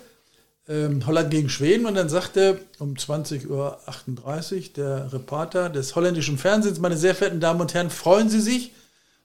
ähm, 0.68 1.04
Holland 1.08 1.32
gegen 1.32 1.50
Schweden 1.50 1.88
und 1.88 1.96
dann 1.96 2.10
sagte 2.10 2.62
um 2.78 2.94
20.38 2.94 3.48
Uhr 3.48 4.74
der 4.76 5.14
Reporter 5.14 5.72
des 5.72 5.96
holländischen 5.96 6.38
Fernsehens, 6.38 6.78
meine 6.78 6.98
sehr 6.98 7.16
verehrten 7.16 7.40
Damen 7.40 7.62
und 7.62 7.74
Herren, 7.74 7.90
freuen 7.90 8.30
Sie 8.30 8.42
sich, 8.42 8.72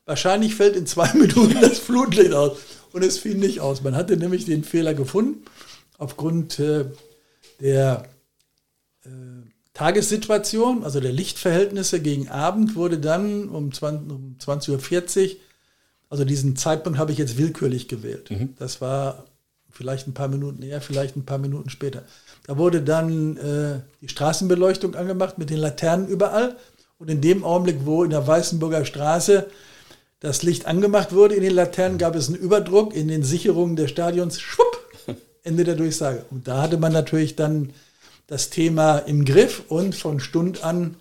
wahrscheinlich 0.08 0.56
fällt 0.56 0.74
in 0.74 0.86
zwei 0.86 1.12
Minuten 1.14 1.60
das 1.60 1.78
Flutlicht 1.78 2.32
aus. 2.32 2.58
Und 2.92 3.04
es 3.04 3.18
fiel 3.18 3.36
nicht 3.36 3.60
aus. 3.60 3.82
Man 3.82 3.94
hatte 3.94 4.16
nämlich 4.16 4.46
den 4.46 4.64
Fehler 4.64 4.94
gefunden. 4.94 5.44
Aufgrund 5.98 6.58
äh, 6.58 6.86
der 7.60 8.04
äh, 9.04 9.08
Tagessituation, 9.74 10.82
also 10.82 10.98
der 11.00 11.12
Lichtverhältnisse 11.12 12.00
gegen 12.00 12.28
Abend, 12.28 12.74
wurde 12.74 12.98
dann 12.98 13.48
um 13.48 13.70
20.40 13.70 14.10
um 14.10 14.38
20 14.38 14.70
Uhr, 14.70 15.40
also 16.10 16.24
diesen 16.24 16.56
Zeitpunkt 16.56 16.98
habe 16.98 17.12
ich 17.12 17.18
jetzt 17.18 17.36
willkürlich 17.36 17.86
gewählt. 17.86 18.30
Mhm. 18.30 18.54
Das 18.58 18.80
war 18.80 19.26
vielleicht 19.70 20.08
ein 20.08 20.14
paar 20.14 20.28
Minuten 20.28 20.62
eher, 20.62 20.80
vielleicht 20.80 21.16
ein 21.16 21.26
paar 21.26 21.38
Minuten 21.38 21.68
später. 21.68 22.04
Da 22.46 22.56
wurde 22.56 22.80
dann 22.80 23.36
äh, 23.36 23.80
die 24.00 24.08
Straßenbeleuchtung 24.08 24.94
angemacht 24.94 25.36
mit 25.36 25.50
den 25.50 25.58
Laternen 25.58 26.08
überall. 26.08 26.56
Und 26.98 27.10
in 27.10 27.20
dem 27.20 27.44
Augenblick, 27.44 27.80
wo 27.84 28.02
in 28.02 28.10
der 28.10 28.26
Weißenburger 28.26 28.86
Straße 28.86 29.46
das 30.20 30.42
Licht 30.42 30.66
angemacht 30.66 31.12
wurde 31.12 31.34
in 31.34 31.42
den 31.42 31.54
Laternen, 31.54 31.98
gab 31.98 32.14
es 32.14 32.28
einen 32.28 32.37
Überdruck 32.37 32.94
in 32.94 33.08
den 33.08 33.22
Sicherungen 33.22 33.76
des 33.76 33.90
Stadions. 33.90 34.40
Schwupp, 34.40 34.78
Ende 35.44 35.64
der 35.64 35.76
Durchsage. 35.76 36.25
Und 36.30 36.48
da 36.48 36.62
hatte 36.62 36.76
man 36.76 36.92
natürlich 36.92 37.37
dann 37.37 37.72
das 38.26 38.50
Thema 38.50 38.98
im 38.98 39.25
Griff 39.25 39.62
und 39.68 39.94
von 39.94 40.20
Stund 40.20 40.64
an 40.64 40.96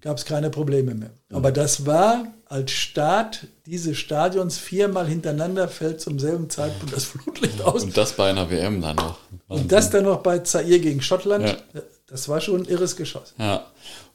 gab 0.00 0.18
es 0.18 0.26
keine 0.26 0.50
Probleme 0.50 0.94
mehr. 0.94 1.10
Aber 1.32 1.50
das 1.50 1.86
war 1.86 2.26
als 2.46 2.70
Start 2.70 3.46
dieses 3.66 3.96
Stadions 3.96 4.58
viermal 4.58 5.08
hintereinander 5.08 5.66
fällt 5.66 6.00
zum 6.00 6.18
selben 6.18 6.50
Zeitpunkt 6.50 6.94
das 6.94 7.04
Flutlicht 7.04 7.62
aus. 7.62 7.82
Und 7.82 7.96
das 7.96 8.12
bei 8.12 8.30
einer 8.30 8.50
WM 8.50 8.80
dann 8.80 8.96
noch. 8.96 9.18
Und 9.48 9.72
das 9.72 9.90
dann 9.90 10.04
noch 10.04 10.22
bei 10.22 10.38
Zaire 10.40 10.78
gegen 10.78 11.00
Schottland. 11.00 11.48
Ja. 11.48 11.82
Das 12.06 12.28
war 12.28 12.40
schon 12.40 12.62
ein 12.62 12.64
irres 12.66 12.96
Geschoss. 12.96 13.34
Ja. 13.38 13.66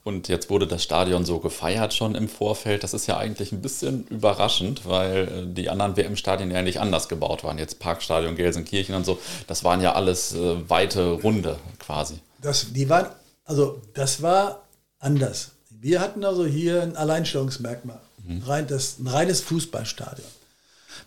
Und 0.03 0.27
jetzt 0.27 0.49
wurde 0.49 0.65
das 0.65 0.83
Stadion 0.83 1.25
so 1.25 1.39
gefeiert 1.39 1.93
schon 1.93 2.15
im 2.15 2.29
Vorfeld. 2.29 2.83
Das 2.83 2.93
ist 2.93 3.07
ja 3.07 3.17
eigentlich 3.17 3.51
ein 3.51 3.61
bisschen 3.61 4.07
überraschend, 4.07 4.87
weil 4.87 5.27
äh, 5.27 5.53
die 5.53 5.69
anderen 5.69 5.97
WM-Stadien 5.97 6.51
ja 6.51 6.61
nicht 6.61 6.79
anders 6.79 7.09
gebaut 7.09 7.43
waren. 7.43 7.57
Jetzt 7.57 7.79
Parkstadion 7.79 8.35
Gelsenkirchen 8.35 8.95
und 8.95 9.05
so. 9.05 9.19
Das 9.47 9.63
waren 9.63 9.81
ja 9.81 9.93
alles 9.93 10.33
äh, 10.33 10.69
weite 10.69 11.11
Runde 11.11 11.59
quasi. 11.79 12.19
Das, 12.41 12.71
die 12.71 12.89
waren, 12.89 13.07
also 13.43 13.81
das 13.93 14.21
war 14.21 14.63
anders. 14.99 15.51
Wir 15.69 15.99
hatten 15.99 16.23
also 16.23 16.45
hier 16.45 16.81
ein 16.81 16.95
Alleinstellungsmerkmal. 16.95 17.99
Mhm. 18.25 18.41
Rein, 18.43 18.67
das, 18.67 18.99
ein 18.99 19.07
reines 19.07 19.41
Fußballstadion. 19.41 20.27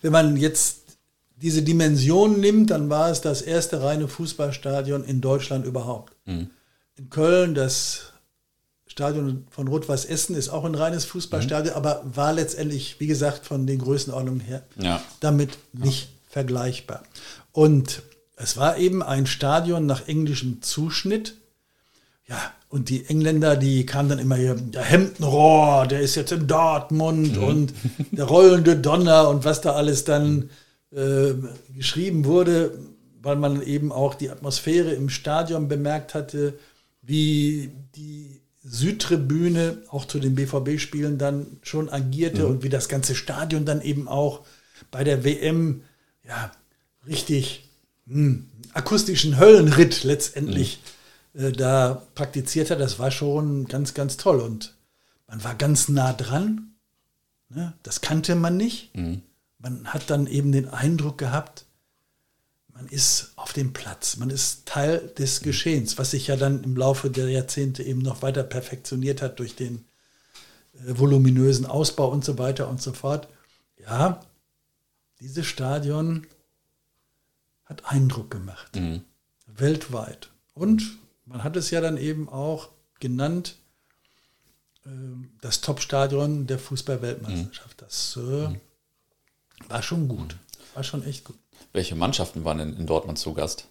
Wenn 0.00 0.12
man 0.12 0.36
jetzt 0.36 0.82
diese 1.36 1.62
Dimension 1.62 2.40
nimmt, 2.40 2.70
dann 2.70 2.88
war 2.88 3.10
es 3.10 3.20
das 3.20 3.42
erste 3.42 3.82
reine 3.82 4.06
Fußballstadion 4.06 5.04
in 5.04 5.20
Deutschland 5.20 5.66
überhaupt. 5.66 6.14
Mhm. 6.24 6.50
In 6.96 7.10
Köln, 7.10 7.54
das 7.54 8.11
Stadion 8.92 9.46
von 9.50 9.68
Rot-Weiß 9.68 10.04
Essen 10.04 10.36
ist 10.36 10.50
auch 10.50 10.66
ein 10.66 10.74
reines 10.74 11.06
Fußballstadion, 11.06 11.72
mhm. 11.72 11.78
aber 11.78 12.02
war 12.04 12.34
letztendlich, 12.34 12.96
wie 12.98 13.06
gesagt, 13.06 13.46
von 13.46 13.66
den 13.66 13.78
Größenordnungen 13.78 14.40
her 14.40 14.62
ja. 14.78 15.02
damit 15.20 15.56
nicht 15.72 16.02
ja. 16.02 16.08
vergleichbar. 16.28 17.02
Und 17.52 18.02
es 18.36 18.58
war 18.58 18.76
eben 18.76 19.02
ein 19.02 19.24
Stadion 19.24 19.86
nach 19.86 20.08
englischem 20.08 20.60
Zuschnitt. 20.60 21.36
Ja, 22.26 22.52
und 22.68 22.90
die 22.90 23.06
Engländer, 23.06 23.56
die 23.56 23.86
kamen 23.86 24.10
dann 24.10 24.18
immer 24.18 24.36
hier, 24.36 24.56
der 24.56 24.82
Hemdenrohr, 24.82 25.86
der 25.86 26.00
ist 26.00 26.14
jetzt 26.14 26.32
in 26.32 26.46
Dortmund 26.46 27.38
mhm. 27.38 27.42
und 27.42 27.74
der 28.10 28.26
rollende 28.26 28.76
Donner 28.76 29.26
und 29.30 29.46
was 29.46 29.62
da 29.62 29.72
alles 29.72 30.04
dann 30.04 30.50
äh, 30.94 31.32
geschrieben 31.74 32.26
wurde, 32.26 32.78
weil 33.22 33.36
man 33.36 33.62
eben 33.62 33.90
auch 33.90 34.14
die 34.14 34.28
Atmosphäre 34.28 34.92
im 34.92 35.08
Stadion 35.08 35.68
bemerkt 35.68 36.12
hatte, 36.12 36.58
wie 37.00 37.72
die 37.96 38.41
Südtribüne 38.62 39.78
auch 39.88 40.04
zu 40.04 40.18
den 40.18 40.34
BVB-Spielen 40.34 41.18
dann 41.18 41.46
schon 41.62 41.88
agierte 41.88 42.44
mhm. 42.44 42.50
und 42.50 42.62
wie 42.62 42.68
das 42.68 42.88
ganze 42.88 43.14
Stadion 43.14 43.64
dann 43.64 43.82
eben 43.82 44.08
auch 44.08 44.44
bei 44.90 45.04
der 45.04 45.24
WM 45.24 45.82
ja 46.24 46.52
richtig 47.06 47.68
mh, 48.06 48.14
hm, 48.14 48.46
akustischen 48.72 49.38
Höllenritt 49.38 50.04
letztendlich 50.04 50.78
mhm 50.78 51.02
äh, 51.34 51.52
da 51.52 52.02
praktiziert 52.14 52.70
hat, 52.70 52.80
das 52.80 52.98
war 52.98 53.10
schon 53.10 53.66
ganz, 53.66 53.94
ganz 53.94 54.16
toll. 54.16 54.40
Und 54.40 54.74
man 55.26 55.42
war 55.44 55.54
ganz 55.54 55.88
nah 55.88 56.12
dran. 56.12 56.74
Ne? 57.48 57.72
Das 57.82 58.00
kannte 58.00 58.34
man 58.34 58.56
nicht. 58.56 58.94
Mhm. 58.94 59.22
Man 59.58 59.86
hat 59.88 60.10
dann 60.10 60.26
eben 60.26 60.52
den 60.52 60.68
Eindruck 60.68 61.18
gehabt, 61.18 61.66
man 62.74 62.86
ist 62.88 63.32
auf 63.36 63.52
dem 63.52 63.72
Platz, 63.72 64.16
man 64.16 64.30
ist 64.30 64.66
Teil 64.66 65.12
des 65.18 65.40
mhm. 65.40 65.44
Geschehens, 65.44 65.98
was 65.98 66.12
sich 66.12 66.26
ja 66.26 66.36
dann 66.36 66.64
im 66.64 66.76
Laufe 66.76 67.10
der 67.10 67.28
Jahrzehnte 67.28 67.82
eben 67.82 68.00
noch 68.00 68.22
weiter 68.22 68.42
perfektioniert 68.42 69.22
hat 69.22 69.38
durch 69.38 69.54
den 69.54 69.84
äh, 70.74 70.98
voluminösen 70.98 71.66
Ausbau 71.66 72.08
und 72.08 72.24
so 72.24 72.38
weiter 72.38 72.68
und 72.68 72.80
so 72.80 72.92
fort. 72.92 73.28
Ja, 73.78 74.20
dieses 75.20 75.46
Stadion 75.46 76.26
hat 77.64 77.84
Eindruck 77.86 78.30
gemacht. 78.30 78.74
Mhm. 78.76 79.02
Weltweit. 79.46 80.30
Und 80.54 80.98
man 81.26 81.44
hat 81.44 81.56
es 81.56 81.70
ja 81.70 81.80
dann 81.80 81.96
eben 81.96 82.28
auch 82.28 82.68
genannt, 83.00 83.56
ähm, 84.86 85.30
das 85.40 85.60
Top-Stadion 85.60 86.46
der 86.46 86.58
Fußball-Weltmeisterschaft. 86.58 87.82
Das 87.82 88.16
äh, 88.16 88.48
war 89.68 89.82
schon 89.82 90.08
gut. 90.08 90.36
War 90.74 90.84
schon 90.84 91.04
echt 91.04 91.24
gut. 91.24 91.36
Welche 91.72 91.94
Mannschaften 91.94 92.44
waren 92.44 92.58
denn 92.58 92.76
in 92.76 92.86
Dortmund 92.86 93.18
zu 93.18 93.32
Gast? 93.34 93.66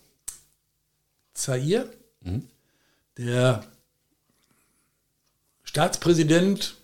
Zaire, 1.34 1.90
mhm. 2.22 2.48
der 3.18 3.64
Staatspräsident, 5.64 6.76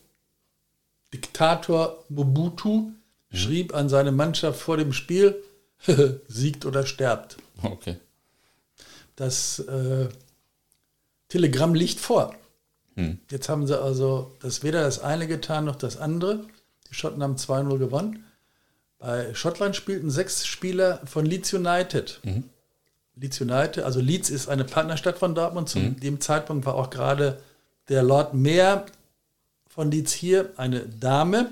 Diktator 1.13 2.03
Mobutu, 2.09 2.71
mhm. 2.71 2.95
schrieb 3.31 3.73
an 3.73 3.89
seine 3.89 4.11
Mannschaft 4.11 4.59
vor 4.59 4.77
dem 4.77 4.93
Spiel, 4.93 5.43
siegt 6.27 6.65
oder 6.65 6.85
sterbt. 6.85 7.37
Okay. 7.61 7.97
Das 9.15 9.59
äh, 9.59 10.09
Telegramm 11.27 11.73
liegt 11.73 11.99
vor. 11.99 12.35
Hm. 12.95 13.19
Jetzt 13.29 13.49
haben 13.49 13.67
sie 13.67 13.79
also 13.79 14.35
das 14.39 14.63
weder 14.63 14.81
das 14.81 14.99
eine 14.99 15.27
getan 15.27 15.65
noch 15.65 15.75
das 15.75 15.97
andere. 15.97 16.45
Die 16.89 16.93
Schotten 16.93 17.21
haben 17.21 17.35
2-0 17.35 17.77
gewonnen. 17.77 18.25
Bei 18.99 19.33
Schottland 19.33 19.75
spielten 19.75 20.09
sechs 20.09 20.45
Spieler 20.45 21.01
von 21.05 21.25
Leeds 21.25 21.53
United. 21.53 22.19
Mhm. 22.23 22.43
Leeds 23.15 23.41
United, 23.41 23.83
also 23.83 23.99
Leeds 23.99 24.29
ist 24.29 24.47
eine 24.47 24.63
Partnerstadt 24.63 25.17
von 25.17 25.35
Dortmund. 25.35 25.69
Zu 25.69 25.79
mhm. 25.79 25.99
dem 25.99 26.21
Zeitpunkt 26.21 26.65
war 26.65 26.75
auch 26.75 26.89
gerade 26.89 27.39
der 27.89 28.03
Lord 28.03 28.33
Mayor 28.33 28.85
von 29.67 29.91
Leeds 29.91 30.13
hier, 30.13 30.51
eine 30.57 30.81
Dame. 30.81 31.51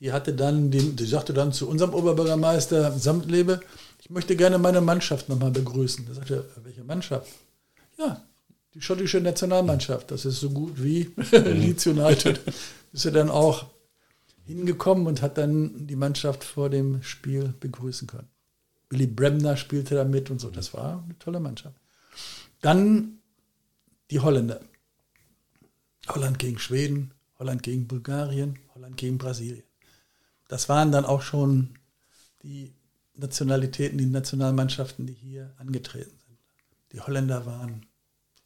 Die 0.00 0.12
hatte 0.12 0.32
dann, 0.32 0.70
den, 0.70 0.96
die 0.96 1.06
sagte 1.06 1.32
dann 1.32 1.52
zu 1.52 1.68
unserem 1.68 1.94
Oberbürgermeister 1.94 2.92
Samtlebe, 2.92 3.60
ich 4.00 4.10
möchte 4.10 4.36
gerne 4.36 4.58
meine 4.58 4.80
Mannschaft 4.80 5.28
nochmal 5.28 5.50
begrüßen. 5.50 6.06
Da 6.06 6.14
sagte 6.14 6.44
er, 6.56 6.64
welche 6.64 6.82
Mannschaft? 6.82 7.28
Ja, 7.98 8.20
die 8.74 8.80
schottische 8.80 9.20
Nationalmannschaft. 9.20 10.10
Das 10.10 10.24
ist 10.24 10.40
so 10.40 10.50
gut 10.50 10.82
wie 10.82 11.10
Leeds 11.30 11.86
United. 11.86 12.40
Ist 12.92 13.04
er 13.04 13.12
dann 13.12 13.30
auch 13.30 13.66
hingekommen 14.44 15.06
und 15.06 15.22
hat 15.22 15.38
dann 15.38 15.86
die 15.86 15.96
Mannschaft 15.96 16.44
vor 16.44 16.70
dem 16.70 17.02
Spiel 17.02 17.54
begrüßen 17.60 18.06
können. 18.06 18.28
Billy 18.88 19.06
Bremner 19.06 19.56
spielte 19.56 19.94
da 19.94 20.04
mit 20.04 20.30
und 20.30 20.40
so. 20.40 20.50
Das 20.50 20.74
war 20.74 21.02
eine 21.04 21.18
tolle 21.18 21.40
Mannschaft. 21.40 21.76
Dann 22.60 23.18
die 24.10 24.20
Holländer. 24.20 24.60
Holland 26.08 26.38
gegen 26.38 26.58
Schweden, 26.58 27.12
Holland 27.38 27.62
gegen 27.62 27.86
Bulgarien, 27.86 28.58
Holland 28.74 28.96
gegen 28.96 29.18
Brasilien. 29.18 29.64
Das 30.48 30.68
waren 30.68 30.92
dann 30.92 31.04
auch 31.04 31.22
schon 31.22 31.78
die 32.42 32.74
Nationalitäten, 33.14 33.98
die 33.98 34.06
Nationalmannschaften, 34.06 35.06
die 35.06 35.14
hier 35.14 35.54
angetreten 35.58 36.18
sind. 36.26 36.38
Die 36.92 37.00
Holländer 37.00 37.46
waren 37.46 37.86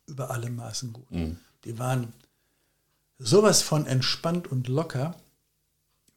über 0.07 0.31
alle 0.31 0.51
Maßen 0.51 0.93
gut. 0.93 1.11
Mhm. 1.11 1.39
Die 1.65 1.79
waren 1.79 2.13
sowas 3.19 3.63
von 3.63 3.87
entspannt 3.87 4.47
und 4.49 4.69
locker. 4.69 5.17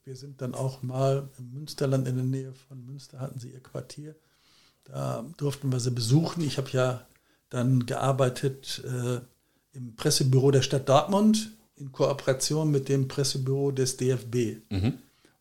Wir 0.04 0.16
sind 0.16 0.42
dann 0.42 0.56
auch 0.56 0.82
mal 0.82 1.30
im 1.38 1.52
Münsterland 1.52 2.08
in 2.08 2.16
der 2.16 2.26
Nähe 2.26 2.54
von 2.68 2.86
Münster, 2.86 3.20
hatten 3.20 3.40
sie 3.40 3.52
ihr 3.52 3.62
Quartier. 3.62 4.16
Da 4.86 5.26
durften 5.38 5.72
wir 5.72 5.80
sie 5.80 5.92
besuchen. 5.92 6.44
Ich 6.44 6.58
habe 6.58 6.70
ja 6.72 7.06
dann 7.50 7.86
gearbeitet 7.86 8.84
äh, 8.86 9.20
im 9.76 9.96
Pressebüro 9.96 10.52
der 10.52 10.62
Stadt 10.62 10.90
Dortmund 10.90 11.52
in 11.76 11.92
Kooperation 11.92 12.72
mit 12.72 12.90
dem 12.90 13.08
Pressebüro 13.08 13.72
des 13.72 13.98
DFB. 13.98 14.62
Mhm. 14.70 14.94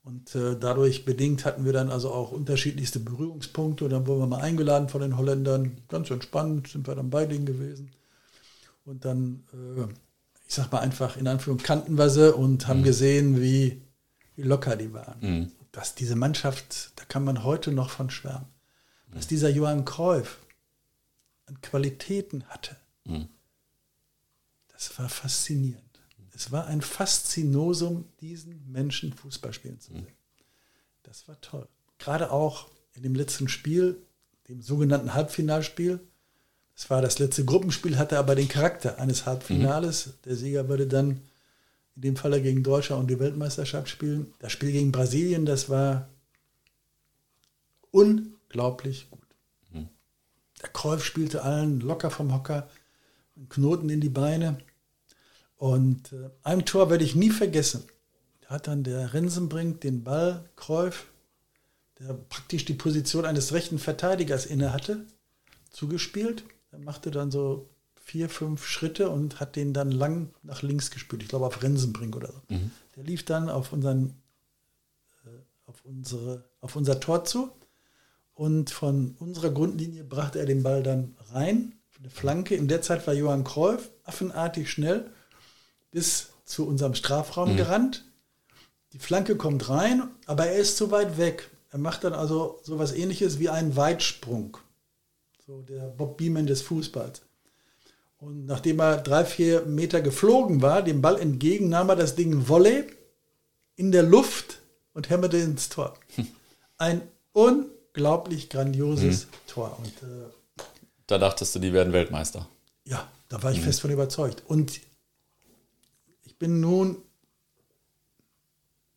Und 0.04 0.34
äh, 0.34 0.56
dadurch 0.58 1.04
bedingt 1.04 1.44
hatten 1.44 1.64
wir 1.64 1.72
dann 1.72 1.90
also 1.90 2.10
auch 2.10 2.32
unterschiedlichste 2.32 3.00
Berührungspunkte. 3.00 3.84
Und 3.84 3.90
dann 3.90 4.06
wurden 4.06 4.20
wir 4.20 4.26
mal 4.26 4.40
eingeladen 4.40 4.88
von 4.88 5.02
den 5.02 5.18
Holländern. 5.18 5.78
Ganz 5.88 6.10
entspannt 6.10 6.68
sind 6.68 6.86
wir 6.86 6.94
dann 6.94 7.10
bei 7.10 7.26
denen 7.26 7.44
gewesen. 7.44 7.90
Und 8.86 9.04
dann, 9.04 9.44
äh, 9.52 9.82
ich 10.46 10.54
sag 10.54 10.72
mal 10.72 10.78
einfach, 10.78 11.18
in 11.18 11.26
Anführung 11.26 11.58
kannten 11.58 11.98
wir 11.98 12.08
sie 12.08 12.34
und 12.34 12.68
haben 12.68 12.80
mhm. 12.80 12.84
gesehen, 12.84 13.40
wie, 13.42 13.82
wie 14.38 14.42
locker 14.42 14.76
die 14.76 14.92
waren. 14.92 15.18
Mhm. 15.20 15.52
Dass 15.72 15.96
diese 15.96 16.14
Mannschaft, 16.14 16.92
da 16.96 17.04
kann 17.04 17.24
man 17.24 17.42
heute 17.42 17.72
noch 17.72 17.90
von 17.90 18.08
schwärmen. 18.08 18.46
Dass 19.10 19.24
mhm. 19.24 19.28
dieser 19.30 19.50
Johann 19.50 19.84
Cruyff 19.84 20.38
an 21.46 21.60
Qualitäten 21.60 22.44
hatte. 22.44 22.76
Mhm. 23.04 23.28
Das 24.68 24.96
war 24.96 25.08
faszinierend. 25.08 25.82
Es 26.32 26.52
war 26.52 26.68
ein 26.68 26.82
Faszinosum, 26.82 28.04
diesen 28.20 28.70
Menschen 28.70 29.12
Fußball 29.12 29.52
spielen 29.52 29.80
zu 29.80 29.92
mhm. 29.92 30.04
sehen. 30.04 30.16
Das 31.02 31.26
war 31.26 31.40
toll. 31.40 31.66
Gerade 31.98 32.30
auch 32.30 32.68
in 32.94 33.02
dem 33.02 33.16
letzten 33.16 33.48
Spiel, 33.48 34.00
dem 34.46 34.62
sogenannten 34.62 35.14
Halbfinalspiel, 35.14 35.98
es 36.76 36.88
war 36.90 37.02
das 37.02 37.18
letzte 37.18 37.44
Gruppenspiel, 37.44 37.98
hatte 37.98 38.20
aber 38.20 38.36
den 38.36 38.46
Charakter 38.46 39.00
eines 39.00 39.26
Halbfinales. 39.26 40.06
Mhm. 40.06 40.12
Der 40.26 40.36
Sieger 40.36 40.68
würde 40.68 40.86
dann 40.86 41.22
in 41.98 42.02
dem 42.02 42.16
Falle 42.16 42.40
gegen 42.40 42.62
Deutschland 42.62 43.02
und 43.02 43.10
die 43.10 43.18
Weltmeisterschaft 43.18 43.88
spielen. 43.88 44.32
Das 44.38 44.52
Spiel 44.52 44.70
gegen 44.70 44.92
Brasilien, 44.92 45.44
das 45.44 45.68
war 45.68 46.08
unglaublich 47.90 49.10
gut. 49.10 49.26
Mhm. 49.72 49.88
Der 50.62 50.68
Kreuf 50.68 51.04
spielte 51.04 51.42
allen 51.42 51.80
locker 51.80 52.12
vom 52.12 52.32
Hocker, 52.32 52.68
Knoten 53.48 53.88
in 53.88 54.00
die 54.00 54.10
Beine. 54.10 54.58
Und 55.56 56.12
äh, 56.12 56.30
ein 56.44 56.64
Tor 56.64 56.88
werde 56.88 57.02
ich 57.02 57.16
nie 57.16 57.30
vergessen. 57.30 57.82
Da 58.42 58.50
hat 58.50 58.68
dann 58.68 58.84
der 58.84 59.12
Rensenbrink 59.12 59.80
den 59.80 60.04
Ball, 60.04 60.48
Kreuf, 60.54 61.06
der 61.98 62.14
praktisch 62.14 62.64
die 62.64 62.74
Position 62.74 63.24
eines 63.24 63.52
rechten 63.52 63.80
Verteidigers 63.80 64.46
inne 64.46 64.72
hatte, 64.72 65.04
zugespielt. 65.70 66.44
Er 66.70 66.78
machte 66.78 67.10
dann 67.10 67.32
so 67.32 67.68
vier, 68.08 68.30
fünf 68.30 68.66
Schritte 68.66 69.10
und 69.10 69.38
hat 69.38 69.54
den 69.54 69.74
dann 69.74 69.92
lang 69.92 70.30
nach 70.42 70.62
links 70.62 70.90
gespielt. 70.90 71.22
Ich 71.22 71.28
glaube 71.28 71.44
auf 71.44 71.62
Rensenbrink 71.62 72.16
oder 72.16 72.28
so. 72.28 72.40
Mhm. 72.48 72.70
Der 72.96 73.04
lief 73.04 73.24
dann 73.26 73.50
auf, 73.50 73.70
unseren, 73.70 74.14
äh, 75.26 75.28
auf, 75.66 75.84
unsere, 75.84 76.44
auf 76.62 76.74
unser 76.74 77.00
Tor 77.00 77.24
zu 77.26 77.50
und 78.32 78.70
von 78.70 79.14
unserer 79.18 79.50
Grundlinie 79.50 80.04
brachte 80.04 80.38
er 80.38 80.46
den 80.46 80.62
Ball 80.62 80.82
dann 80.82 81.16
rein, 81.32 81.74
eine 81.98 82.08
Flanke. 82.08 82.54
In 82.54 82.66
der 82.66 82.80
Zeit 82.80 83.06
war 83.06 83.12
Johann 83.12 83.44
Kreuf 83.44 83.90
affenartig 84.04 84.70
schnell 84.70 85.10
bis 85.90 86.30
zu 86.46 86.66
unserem 86.66 86.94
Strafraum 86.94 87.52
mhm. 87.52 87.56
gerannt. 87.58 88.04
Die 88.94 88.98
Flanke 88.98 89.36
kommt 89.36 89.68
rein, 89.68 90.08
aber 90.24 90.46
er 90.46 90.56
ist 90.56 90.78
zu 90.78 90.90
weit 90.90 91.18
weg. 91.18 91.50
Er 91.70 91.78
macht 91.78 92.04
dann 92.04 92.14
also 92.14 92.58
so 92.62 92.74
etwas 92.74 92.94
ähnliches 92.94 93.38
wie 93.38 93.50
einen 93.50 93.76
Weitsprung 93.76 94.56
so 95.46 95.62
der 95.62 95.88
Bob 95.88 96.18
Beeman 96.18 96.46
des 96.46 96.62
Fußballs. 96.62 97.22
Und 98.18 98.46
nachdem 98.46 98.80
er 98.80 98.98
drei, 98.98 99.24
vier 99.24 99.62
Meter 99.62 100.00
geflogen 100.00 100.60
war, 100.60 100.82
dem 100.82 101.00
Ball 101.00 101.20
entgegen, 101.20 101.68
nahm 101.68 101.88
er 101.88 101.96
das 101.96 102.16
Ding 102.16 102.48
Volley 102.48 102.84
in 103.76 103.92
der 103.92 104.02
Luft 104.02 104.60
und 104.92 105.08
hämmerte 105.08 105.36
ins 105.36 105.68
Tor. 105.68 105.96
Ein 106.78 107.02
unglaublich 107.32 108.50
grandioses 108.50 109.26
mhm. 109.26 109.30
Tor. 109.46 109.78
Und, 109.78 110.02
äh, 110.02 110.64
da 111.06 111.18
dachtest 111.18 111.54
du, 111.54 111.60
die 111.60 111.72
werden 111.72 111.92
Weltmeister. 111.92 112.48
Ja, 112.84 113.08
da 113.28 113.42
war 113.42 113.52
ich 113.52 113.58
mhm. 113.58 113.64
fest 113.64 113.80
von 113.80 113.90
überzeugt. 113.90 114.42
Und 114.46 114.80
ich 116.24 116.36
bin 116.38 116.60
nun 116.60 116.96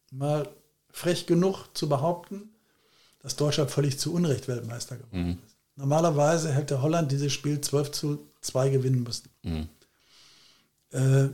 mal 0.10 0.50
frech 0.90 1.28
genug 1.28 1.68
zu 1.76 1.88
behaupten, 1.88 2.50
dass 3.20 3.36
Deutschland 3.36 3.70
völlig 3.70 4.00
zu 4.00 4.14
Unrecht 4.14 4.48
Weltmeister 4.48 4.98
geworden 4.98 5.26
mhm. 5.26 5.40
ist. 5.46 5.51
Normalerweise 5.76 6.52
hätte 6.54 6.82
Holland 6.82 7.12
dieses 7.12 7.32
Spiel 7.32 7.62
12 7.62 7.92
zu 7.92 8.28
2 8.42 8.70
gewinnen 8.70 9.04
müssen. 9.04 9.30
Mhm. 9.44 9.70
Äh, 10.92 11.30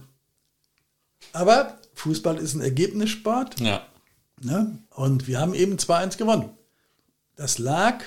aber 1.33 1.77
Fußball 1.95 2.37
ist 2.37 2.53
ein 2.53 2.61
Ergebnissport. 2.61 3.59
Ja. 3.59 3.85
Ne? 4.41 4.77
Und 4.91 5.27
wir 5.27 5.39
haben 5.39 5.53
eben 5.53 5.77
2-1 5.77 6.17
gewonnen. 6.17 6.49
Das 7.35 7.57
lag 7.57 8.03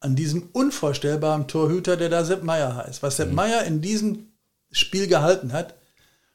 an 0.00 0.16
diesem 0.16 0.48
unvorstellbaren 0.52 1.48
Torhüter, 1.48 1.96
der 1.96 2.08
da 2.08 2.24
Sepp 2.24 2.42
Meier 2.42 2.76
heißt. 2.76 3.02
Was 3.02 3.16
Sepp 3.16 3.30
mhm. 3.30 3.34
Meier 3.34 3.64
in 3.64 3.80
diesem 3.80 4.28
Spiel 4.70 5.06
gehalten 5.06 5.52
hat, 5.52 5.74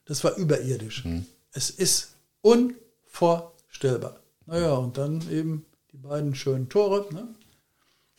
das 0.05 0.23
war 0.23 0.35
überirdisch. 0.35 1.05
Mhm. 1.05 1.25
Es 1.51 1.69
ist 1.69 2.15
unvorstellbar. 2.41 4.19
Naja, 4.45 4.73
und 4.73 4.97
dann 4.97 5.21
eben 5.29 5.65
die 5.91 5.97
beiden 5.97 6.35
schönen 6.35 6.67
Tore. 6.69 7.07
Ne? 7.13 7.27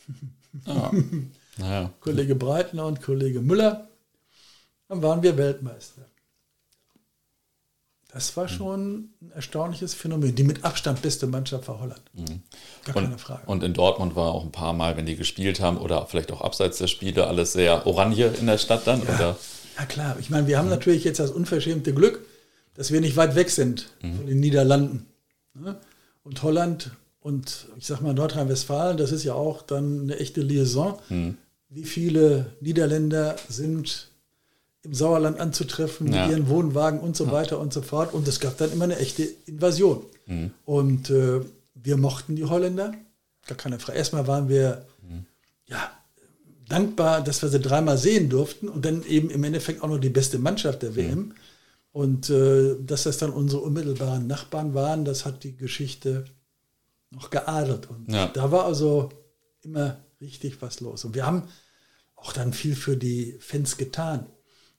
Ja. 0.66 0.90
Naja. 1.56 1.92
Kollege 2.00 2.34
Breitner 2.34 2.84
und 2.86 3.00
Kollege 3.00 3.40
Müller. 3.40 3.86
Dann 4.88 5.02
waren 5.02 5.22
wir 5.22 5.36
Weltmeister. 5.36 6.02
Das 8.14 8.36
war 8.36 8.46
schon 8.46 9.10
ein 9.20 9.32
erstaunliches 9.34 9.92
Phänomen. 9.92 10.36
Die 10.36 10.44
mit 10.44 10.64
Abstand 10.64 11.02
beste 11.02 11.26
Mannschaft 11.26 11.66
war 11.66 11.80
Holland. 11.80 12.02
Mhm. 12.12 12.42
Gar 12.84 12.96
und, 12.96 13.04
keine 13.04 13.18
Frage. 13.18 13.42
Und 13.46 13.64
in 13.64 13.74
Dortmund 13.74 14.14
war 14.14 14.32
auch 14.32 14.44
ein 14.44 14.52
paar 14.52 14.72
Mal, 14.72 14.96
wenn 14.96 15.04
die 15.04 15.16
gespielt 15.16 15.60
haben 15.60 15.78
oder 15.78 16.06
vielleicht 16.06 16.30
auch 16.30 16.40
abseits 16.40 16.78
der 16.78 16.86
Spiele, 16.86 17.26
alles 17.26 17.54
sehr 17.54 17.86
orange 17.88 18.32
in 18.38 18.46
der 18.46 18.58
Stadt 18.58 18.86
dann? 18.86 19.02
Ja, 19.04 19.14
oder? 19.14 19.36
ja 19.78 19.84
klar. 19.86 20.16
Ich 20.20 20.30
meine, 20.30 20.46
wir 20.46 20.58
haben 20.58 20.66
mhm. 20.66 20.72
natürlich 20.72 21.02
jetzt 21.02 21.18
das 21.18 21.32
unverschämte 21.32 21.92
Glück, 21.92 22.24
dass 22.74 22.92
wir 22.92 23.00
nicht 23.00 23.16
weit 23.16 23.34
weg 23.34 23.50
sind 23.50 23.90
mhm. 24.00 24.16
von 24.16 24.26
den 24.26 24.38
Niederlanden. 24.38 25.06
Ne? 25.54 25.76
Und 26.22 26.40
Holland 26.44 26.92
und 27.24 27.68
ich 27.78 27.86
sag 27.86 28.02
mal, 28.02 28.12
Nordrhein-Westfalen, 28.12 28.98
das 28.98 29.10
ist 29.10 29.24
ja 29.24 29.32
auch 29.32 29.62
dann 29.62 30.02
eine 30.02 30.18
echte 30.18 30.42
Liaison. 30.42 30.98
Mhm. 31.08 31.38
Wie 31.70 31.84
viele 31.84 32.52
Niederländer 32.60 33.36
sind 33.48 34.08
im 34.82 34.92
Sauerland 34.92 35.40
anzutreffen, 35.40 36.12
Ja. 36.12 36.26
mit 36.26 36.32
ihren 36.32 36.48
Wohnwagen 36.50 37.00
und 37.00 37.16
so 37.16 37.32
weiter 37.32 37.58
und 37.58 37.72
so 37.72 37.80
fort. 37.80 38.12
Und 38.12 38.28
es 38.28 38.40
gab 38.40 38.58
dann 38.58 38.70
immer 38.72 38.84
eine 38.84 38.98
echte 38.98 39.22
Invasion. 39.46 40.04
Und 40.66 41.08
äh, 41.08 41.40
wir 41.74 41.96
mochten 41.96 42.36
die 42.36 42.44
Holländer, 42.44 42.92
gar 43.46 43.56
keine 43.56 43.78
Frage. 43.78 43.96
Erstmal 43.98 44.26
waren 44.26 44.50
wir 44.50 44.84
ja, 45.66 45.90
dankbar, 46.68 47.22
dass 47.24 47.40
wir 47.40 47.48
sie 47.48 47.58
dreimal 47.60 47.96
sehen 47.96 48.28
durften 48.28 48.68
und 48.68 48.84
dann 48.84 49.02
eben 49.06 49.30
im 49.30 49.44
Endeffekt 49.44 49.82
auch 49.82 49.88
noch 49.88 49.98
die 49.98 50.10
beste 50.10 50.38
Mannschaft 50.38 50.82
der 50.82 50.94
WM. 50.94 51.32
Und 51.90 52.28
äh, 52.28 52.74
dass 52.84 53.04
das 53.04 53.16
dann 53.16 53.30
unsere 53.30 53.62
unmittelbaren 53.62 54.26
Nachbarn 54.26 54.74
waren, 54.74 55.06
das 55.06 55.24
hat 55.24 55.42
die 55.42 55.56
Geschichte 55.56 56.26
noch 57.14 57.30
geadelt. 57.30 57.88
Und 57.88 58.10
Ja. 58.12 58.26
da 58.28 58.50
war 58.50 58.64
also 58.64 59.10
immer 59.62 59.96
richtig 60.20 60.60
was 60.62 60.80
los. 60.80 61.04
Und 61.04 61.14
wir 61.14 61.26
haben 61.26 61.48
auch 62.16 62.32
dann 62.32 62.52
viel 62.52 62.74
für 62.76 62.96
die 62.96 63.36
Fans 63.40 63.76
getan. 63.76 64.26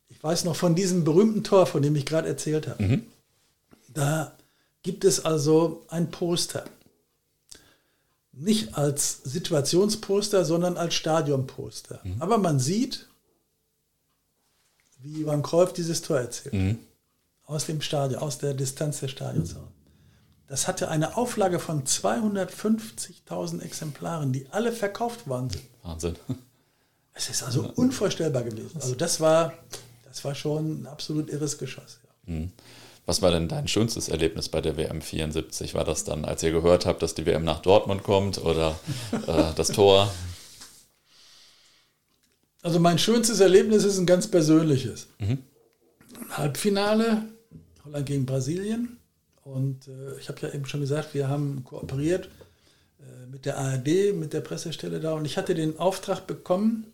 Ich 0.07 0.23
weiß 0.23 0.43
noch 0.45 0.55
von 0.55 0.75
diesem 0.75 1.03
berühmten 1.03 1.43
Tor, 1.43 1.65
von 1.65 1.81
dem 1.81 1.95
ich 1.95 2.05
gerade 2.05 2.27
erzählt 2.27 2.67
habe. 2.67 3.01
Da 3.89 4.37
gibt 4.83 5.03
es 5.05 5.23
also 5.25 5.85
ein 5.89 6.11
Poster. 6.11 6.65
Nicht 8.31 8.75
als 8.77 9.21
Situationsposter, 9.23 10.43
sondern 10.45 10.77
als 10.77 10.93
Stadionposter. 10.93 12.01
Aber 12.19 12.37
man 12.37 12.59
sieht, 12.59 13.07
wie 14.99 15.21
Johann 15.21 15.41
Cruyff 15.43 15.73
dieses 15.73 16.01
Tor 16.01 16.19
erzählt. 16.19 16.77
Aus 17.45 17.65
dem 17.65 17.81
Stadion, 17.81 18.21
aus 18.21 18.37
der 18.39 18.53
Distanz 18.53 18.99
des 18.99 19.11
Stadions. 19.11 19.55
Das 20.47 20.67
hatte 20.67 20.89
eine 20.89 21.17
Auflage 21.17 21.59
von 21.59 21.85
250.000 21.85 23.61
Exemplaren, 23.61 24.31
die 24.31 24.47
alle 24.51 24.71
verkauft 24.71 25.25
sind. 25.25 25.57
Wahnsinn. 25.83 26.15
Es 27.17 27.29
ist 27.29 27.43
also 27.43 27.71
unvorstellbar 27.75 28.43
gewesen. 28.43 28.71
Also 28.75 28.93
das 28.93 29.21
war, 29.21 29.53
das 30.03 30.25
war 30.25 30.35
schon 30.35 30.81
ein 30.81 30.85
absolut 30.85 31.29
irres 31.29 31.57
Geschoss. 31.57 31.99
Ja. 32.27 32.41
Was 33.05 33.21
war 33.21 33.31
denn 33.31 33.47
dein 33.47 33.69
schönstes 33.69 34.09
Erlebnis 34.09 34.49
bei 34.49 34.59
der 34.59 34.75
WM 34.75 35.01
74? 35.01 35.75
War 35.75 35.85
das 35.85 36.03
dann, 36.03 36.25
als 36.25 36.43
ihr 36.43 36.51
gehört 36.51 36.85
habt, 36.85 37.01
dass 37.01 37.15
die 37.15 37.25
WM 37.25 37.45
nach 37.45 37.61
Dortmund 37.61 38.03
kommt 38.03 38.39
oder 38.39 38.77
äh, 39.27 39.53
das 39.55 39.69
Tor? 39.69 40.11
Also 42.63 42.79
mein 42.79 42.99
schönstes 42.99 43.39
Erlebnis 43.39 43.85
ist 43.85 43.97
ein 43.99 44.07
ganz 44.07 44.27
persönliches. 44.29 45.07
Halbfinale, 46.31 47.23
Holland 47.85 48.05
gegen 48.07 48.25
Brasilien. 48.25 48.97
Und 49.45 49.87
äh, 49.87 50.17
ich 50.19 50.27
habe 50.27 50.41
ja 50.41 50.53
eben 50.53 50.65
schon 50.65 50.81
gesagt, 50.81 51.13
wir 51.13 51.29
haben 51.29 51.63
kooperiert 51.63 52.29
äh, 52.99 53.27
mit 53.27 53.45
der 53.45 53.59
ARD, 53.59 54.15
mit 54.15 54.33
der 54.33 54.41
Pressestelle 54.41 54.99
da. 54.99 55.13
Und 55.13 55.25
ich 55.25 55.37
hatte 55.37 55.53
den 55.53 55.77
Auftrag 55.77 56.25
bekommen, 56.25 56.87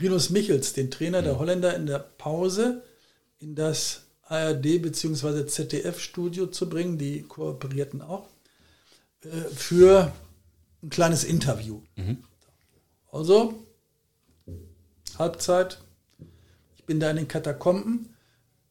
Rinus 0.00 0.30
Michels, 0.30 0.72
den 0.72 0.92
Trainer 0.92 1.20
der 1.20 1.40
Holländer, 1.40 1.74
in 1.74 1.86
der 1.86 1.98
Pause 1.98 2.84
in 3.40 3.56
das 3.56 4.02
ARD 4.22 4.80
bzw. 4.80 5.46
ZDF-Studio 5.46 6.46
zu 6.46 6.68
bringen. 6.68 6.96
Die 6.96 7.22
kooperierten 7.22 8.02
auch. 8.02 8.28
Äh, 9.24 9.28
für 9.52 10.12
ein 10.80 10.90
kleines 10.90 11.24
Interview. 11.24 11.82
Also, 13.10 13.66
Halbzeit. 15.18 15.80
Ich 16.76 16.84
bin 16.84 17.00
da 17.00 17.10
in 17.10 17.16
den 17.16 17.28
Katakomben. 17.28 18.14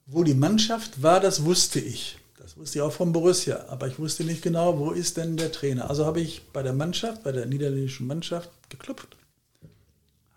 Wo 0.06 0.23
die 0.23 0.36
Mannschaft 0.36 1.04
war, 1.04 1.19
das 1.19 1.43
wusste 1.43 1.82
ich. 1.82 2.17
Das 2.58 2.62
wusste 2.62 2.80
ich 2.80 2.82
auch 2.82 2.91
von 2.91 3.13
Borussia. 3.13 3.65
Aber 3.67 3.88
ich 3.88 4.00
wusste 4.00 4.24
nicht 4.24 4.41
genau, 4.41 4.80
wo 4.80 4.89
ist 4.89 5.17
denn 5.17 5.38
der 5.38 5.52
Trainer. 5.52 5.91
Also 5.91 6.08
habe 6.08 6.22
ich 6.22 6.41
bei 6.54 6.63
der 6.63 6.74
Mannschaft, 6.74 7.24
bei 7.24 7.32
der 7.32 7.46
niederländischen 7.46 8.08
Mannschaft 8.08 8.50
geklopft. 8.70 9.15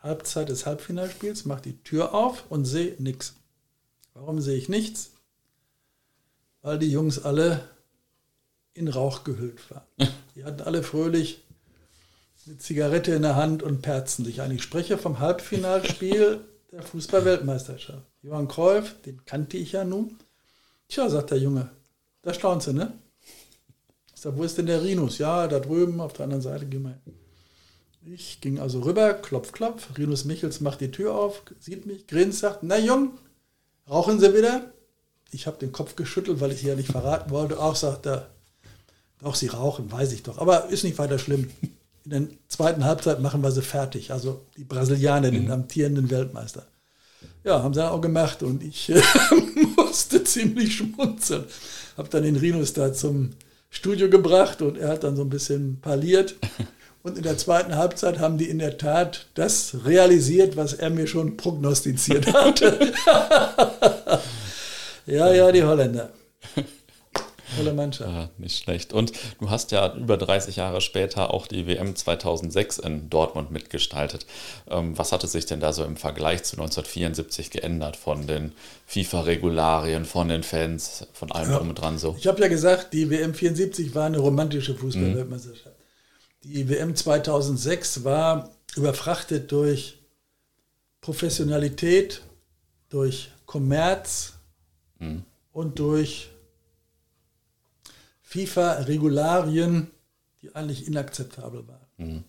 Halbzeit 0.03 0.51
des 0.51 0.67
Halbfinalspiels, 0.67 1.47
mache 1.47 1.63
die 1.63 1.83
Tür 1.83 2.15
auf 2.15 2.45
und 2.51 2.67
sehe 2.67 2.95
nichts. 2.99 3.37
Warum 4.13 4.43
sehe 4.43 4.59
ich 4.59 4.69
nichts? 4.69 5.13
Weil 6.61 6.79
die 6.79 6.91
Jungs 6.91 7.25
alle 7.25 7.67
in 8.75 8.89
Rauch 8.89 9.25
gehüllt 9.25 9.71
waren. 9.71 9.87
Die 10.35 10.45
hatten 10.45 10.61
alle 10.61 10.83
fröhlich 10.83 11.43
eine 12.47 12.59
Zigarette 12.59 13.13
in 13.13 13.23
der 13.23 13.37
Hand 13.37 13.63
und 13.63 13.81
perzen 13.81 14.25
sich 14.25 14.43
ein. 14.43 14.51
Ich 14.51 14.63
spreche 14.63 14.99
vom 14.99 15.21
Halbfinalspiel 15.21 16.41
der 16.71 16.83
Fußball-Weltmeisterschaft. 16.83 18.07
Johann 18.23 18.49
Cruyff, 18.49 19.01
den 19.03 19.25
kannte 19.25 19.57
ich 19.57 19.73
ja 19.73 19.85
nun. 19.85 20.19
Tja, 20.89 21.09
sagt 21.09 21.31
der 21.31 21.39
Junge, 21.39 21.71
da 22.23 22.35
staunst 22.35 22.67
du, 22.67 22.73
ne? 22.73 22.93
Ich 24.15 24.21
sag, 24.21 24.37
wo 24.37 24.45
ist 24.45 24.59
denn 24.59 24.67
der 24.67 24.83
Rinus? 24.83 25.19
Ja, 25.19 25.49
da 25.49 25.61
drüben 25.61 26.01
auf 26.01 26.13
der 26.13 26.25
anderen 26.25 26.43
Seite, 26.43 26.67
geh 26.67 26.79
mal 26.79 26.99
hin. 27.05 27.15
Ich 28.15 28.41
ging 28.41 28.59
also 28.59 28.81
rüber, 28.81 29.15
klopf, 29.15 29.53
klopf. 29.53 29.89
Rinus 29.97 30.25
Michels 30.25 30.61
macht 30.61 30.81
die 30.81 30.91
Tür 30.91 31.15
auf, 31.15 31.43
sieht 31.59 31.87
mich, 31.87 32.07
grinst, 32.07 32.41
sagt, 32.41 32.63
na 32.63 32.79
Jung, 32.79 33.13
rauchen 33.89 34.19
Sie 34.21 34.35
wieder? 34.35 34.73
Ich 35.33 35.47
habe 35.47 35.59
den 35.59 35.73
Kopf 35.73 35.97
geschüttelt, 35.97 36.41
weil 36.41 36.53
ich 36.53 36.61
sie 36.61 36.69
ja 36.69 36.75
nicht 36.75 36.91
verraten 36.91 37.31
wollte. 37.31 37.61
Auch 37.61 37.77
sagt 37.77 38.07
er, 38.07 38.31
doch, 39.21 39.35
sie 39.35 39.49
rauchen, 39.49 39.93
weiß 39.93 40.13
ich 40.13 40.23
doch. 40.23 40.39
Aber 40.39 40.69
ist 40.71 40.83
nicht 40.83 40.99
weiter 40.99 41.19
schlimm. 41.19 41.51
In 42.05 42.11
der 42.11 42.23
zweiten 42.49 42.85
Halbzeit 42.85 43.21
machen 43.21 43.43
wir 43.43 43.53
sie 43.53 43.63
fertig. 43.63 44.13
Also 44.13 44.47
die 44.57 44.65
Brasilianer, 44.65 45.31
den 45.31 45.51
amtierenden 45.51 46.11
Weltmeister. 46.11 46.67
Ja, 47.45 47.63
haben 47.63 47.75
sie 47.75 47.89
auch 47.89 48.01
gemacht 48.01 48.43
und 48.43 48.63
ich 48.63 48.91
äh, 48.91 49.03
musste 49.77 50.23
ziemlich 50.25 50.77
schmunzeln. 50.77 51.45
Habe 51.97 52.09
dann 52.09 52.23
den 52.23 52.37
Rinus 52.37 52.73
da 52.73 52.93
zum 52.93 53.31
Studio 53.71 54.11
gebracht 54.11 54.63
und 54.63 54.79
er 54.79 54.89
hat 54.89 55.05
dann 55.05 55.17
so 55.17 55.23
ein 55.23 55.31
bisschen 55.31 55.81
parliert. 55.81 56.35
Und 57.03 57.17
in 57.17 57.23
der 57.23 57.39
zweiten 57.39 57.77
Halbzeit 57.77 58.19
haben 58.19 58.37
die 58.37 58.51
in 58.51 58.59
der 58.59 58.77
Tat 58.77 59.27
das 59.35 59.75
realisiert, 59.87 60.57
was 60.57 60.75
er 60.75 60.91
mir 60.91 61.07
schon 61.07 61.37
prognostiziert 61.37 62.27
hatte. 62.33 62.93
ja, 65.07 65.33
ja, 65.33 65.51
die 65.51 65.65
Holländer. 65.65 66.11
Tolle 67.57 67.73
Mannschaft. 67.73 68.11
Ja, 68.11 68.31
nicht 68.39 68.63
schlecht. 68.63 68.93
Und 68.93 69.13
du 69.41 69.51
hast 69.51 69.73
ja 69.73 69.95
über 69.95 70.17
30 70.17 70.57
Jahre 70.57 70.81
später 70.81 71.33
auch 71.33 71.47
die 71.47 71.67
WM 71.67 71.97
2006 71.97 72.79
in 72.79 73.11
Dortmund 73.11 73.51
mitgestaltet. 73.51 74.27
Ähm, 74.69 74.97
was 74.97 75.13
hatte 75.13 75.27
sich 75.27 75.47
denn 75.47 75.61
da 75.61 75.73
so 75.73 75.85
im 75.85 75.97
Vergleich 75.97 76.43
zu 76.45 76.57
1974 76.57 77.51
geändert 77.51 77.97
von 77.97 78.27
den 78.27 78.53
FIFA-Regularien, 78.87 80.05
von 80.05 80.29
den 80.29 80.43
Fans, 80.43 81.07
von 81.13 81.33
allem 81.33 81.53
drum 81.53 81.69
und 81.71 81.75
dran 81.75 81.99
so? 81.99 82.17
Ich 82.19 82.27
habe 82.27 82.41
ja 82.41 82.49
gesagt, 82.49 82.93
die 82.93 83.11
WM 83.11 83.35
74 83.35 83.95
war 83.95 84.07
eine 84.07 84.19
romantische 84.19 84.75
Fußball-Weltmeisterschaft. 84.75 85.77
Die 86.45 86.69
WM 86.69 86.97
2006 86.97 88.05
war 88.05 88.51
überfrachtet 88.77 89.53
durch 89.53 89.99
Professionalität, 91.01 92.23
durch 92.89 93.31
Kommerz 93.47 94.35
und 95.53 95.79
durch 95.79 96.31
FIFA-Regularien, 98.31 99.91
die 100.41 100.55
eigentlich 100.55 100.87
inakzeptabel 100.87 101.67
waren. 101.67 102.25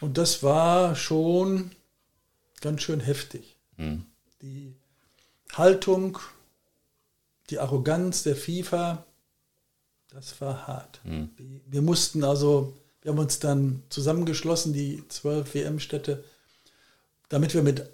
Und 0.00 0.18
das 0.18 0.42
war 0.42 0.96
schon 0.96 1.70
ganz 2.60 2.82
schön 2.82 2.98
heftig. 2.98 3.56
Die 4.42 4.74
Haltung, 5.52 6.18
die 7.48 7.60
Arroganz 7.60 8.24
der 8.24 8.34
FIFA, 8.34 9.06
das 10.08 10.40
war 10.40 10.66
hart. 10.66 11.00
Die, 11.38 11.60
wir 11.64 11.82
mussten 11.82 12.24
also, 12.24 12.76
wir 13.00 13.12
haben 13.12 13.20
uns 13.20 13.38
dann 13.38 13.84
zusammengeschlossen, 13.90 14.72
die 14.72 15.06
zwölf 15.08 15.54
WM-Städte, 15.54 16.24
damit 17.28 17.54
wir 17.54 17.62
mit 17.62 17.88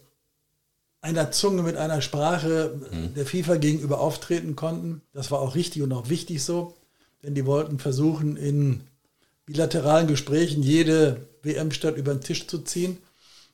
einer 1.03 1.33
Zunge, 1.33 1.63
mit 1.63 1.77
einer 1.77 2.01
Sprache 2.01 2.81
der 3.15 3.27
FIFA 3.27 3.57
gegenüber 3.57 4.01
auftreten 4.01 4.57
konnten. 4.57 5.03
Das 5.13 5.31
war 5.31 5.41
auch 5.41 5.55
richtig 5.55 5.83
und 5.83 5.93
auch 5.93 6.09
wichtig 6.09 6.43
so, 6.43 6.77
denn 7.23 7.35
die 7.35 7.47
wollten 7.47 7.79
versuchen, 7.79 8.37
in 8.37 8.83
bilateralen 9.47 10.07
Gesprächen 10.07 10.63
jede 10.63 11.29
WM-Stadt 11.43 11.97
über 11.97 12.15
den 12.15 12.23
Tisch 12.23 12.47
zu 12.47 12.59
ziehen. 12.59 12.99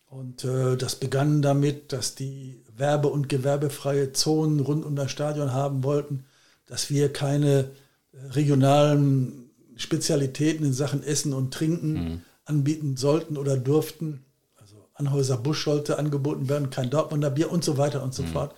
Und 0.08 0.44
äh, 0.44 0.76
das 0.76 0.96
begann 0.96 1.42
damit, 1.42 1.92
dass 1.92 2.14
die 2.14 2.62
werbe- 2.76 3.08
und 3.08 3.28
gewerbefreie 3.28 4.12
Zonen 4.12 4.60
rund 4.60 4.84
um 4.84 4.94
das 4.94 5.10
Stadion 5.10 5.52
haben 5.52 5.82
wollten, 5.82 6.24
dass 6.66 6.90
wir 6.90 7.12
keine 7.12 7.70
äh, 8.12 8.26
regionalen 8.30 9.50
Spezialitäten 9.76 10.64
in 10.64 10.72
Sachen 10.72 11.02
Essen 11.02 11.32
und 11.32 11.52
Trinken 11.52 12.22
anbieten 12.46 12.96
sollten 12.96 13.36
oder 13.36 13.58
durften. 13.58 14.24
Also 14.56 14.76
Anhäuser 14.94 15.36
Busch 15.36 15.64
sollte 15.64 15.98
angeboten 15.98 16.48
werden, 16.48 16.70
kein 16.70 16.88
Dortmunder 16.88 17.30
Bier 17.30 17.50
und 17.50 17.62
so 17.62 17.76
weiter 17.76 18.02
und 18.02 18.14
so 18.14 18.22
fort. 18.22 18.54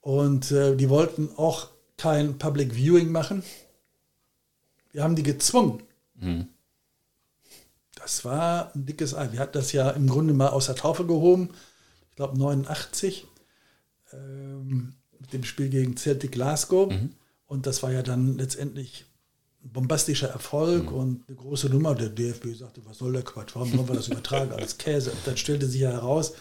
Und 0.00 0.52
äh, 0.52 0.76
die 0.76 0.88
wollten 0.88 1.30
auch 1.36 1.68
kein 1.96 2.38
Public 2.38 2.74
Viewing 2.74 3.10
machen. 3.10 3.42
Wir 4.96 5.04
haben 5.04 5.14
die 5.14 5.22
gezwungen. 5.22 5.82
Das 7.96 8.24
war 8.24 8.74
ein 8.74 8.86
dickes 8.86 9.14
Ei. 9.14 9.30
Wir 9.30 9.40
hatten 9.40 9.52
das 9.52 9.72
ja 9.72 9.90
im 9.90 10.08
Grunde 10.08 10.32
mal 10.32 10.48
aus 10.48 10.66
der 10.66 10.74
Taufe 10.74 11.04
gehoben. 11.04 11.50
Ich 12.08 12.16
glaube 12.16 12.38
89 12.38 13.26
ähm, 14.14 14.94
mit 15.20 15.34
dem 15.34 15.44
Spiel 15.44 15.68
gegen 15.68 15.98
Celtic 15.98 16.32
Glasgow. 16.32 16.90
Und 17.44 17.66
das 17.66 17.82
war 17.82 17.92
ja 17.92 18.02
dann 18.02 18.38
letztendlich 18.38 19.04
ein 19.62 19.68
bombastischer 19.68 20.28
Erfolg 20.28 20.90
und 20.90 21.28
eine 21.28 21.36
große 21.36 21.68
Nummer. 21.68 21.94
Der 21.94 22.08
DFB 22.08 22.56
sagte, 22.56 22.80
was 22.86 22.96
soll 22.96 23.12
der 23.12 23.22
Quatsch? 23.22 23.50
Warum 23.54 23.76
wollen 23.76 23.88
wir 23.88 23.96
das 23.96 24.08
übertragen 24.08 24.52
als 24.52 24.78
Käse? 24.78 25.10
Und 25.10 25.26
dann 25.26 25.36
stellte 25.36 25.66
sich 25.66 25.82
ja 25.82 25.90
heraus, 25.90 26.32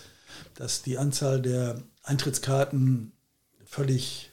dass 0.54 0.82
die 0.82 0.98
Anzahl 0.98 1.41
der 1.41 1.84
Eintrittskarten 2.04 3.12
völlig 3.65 4.32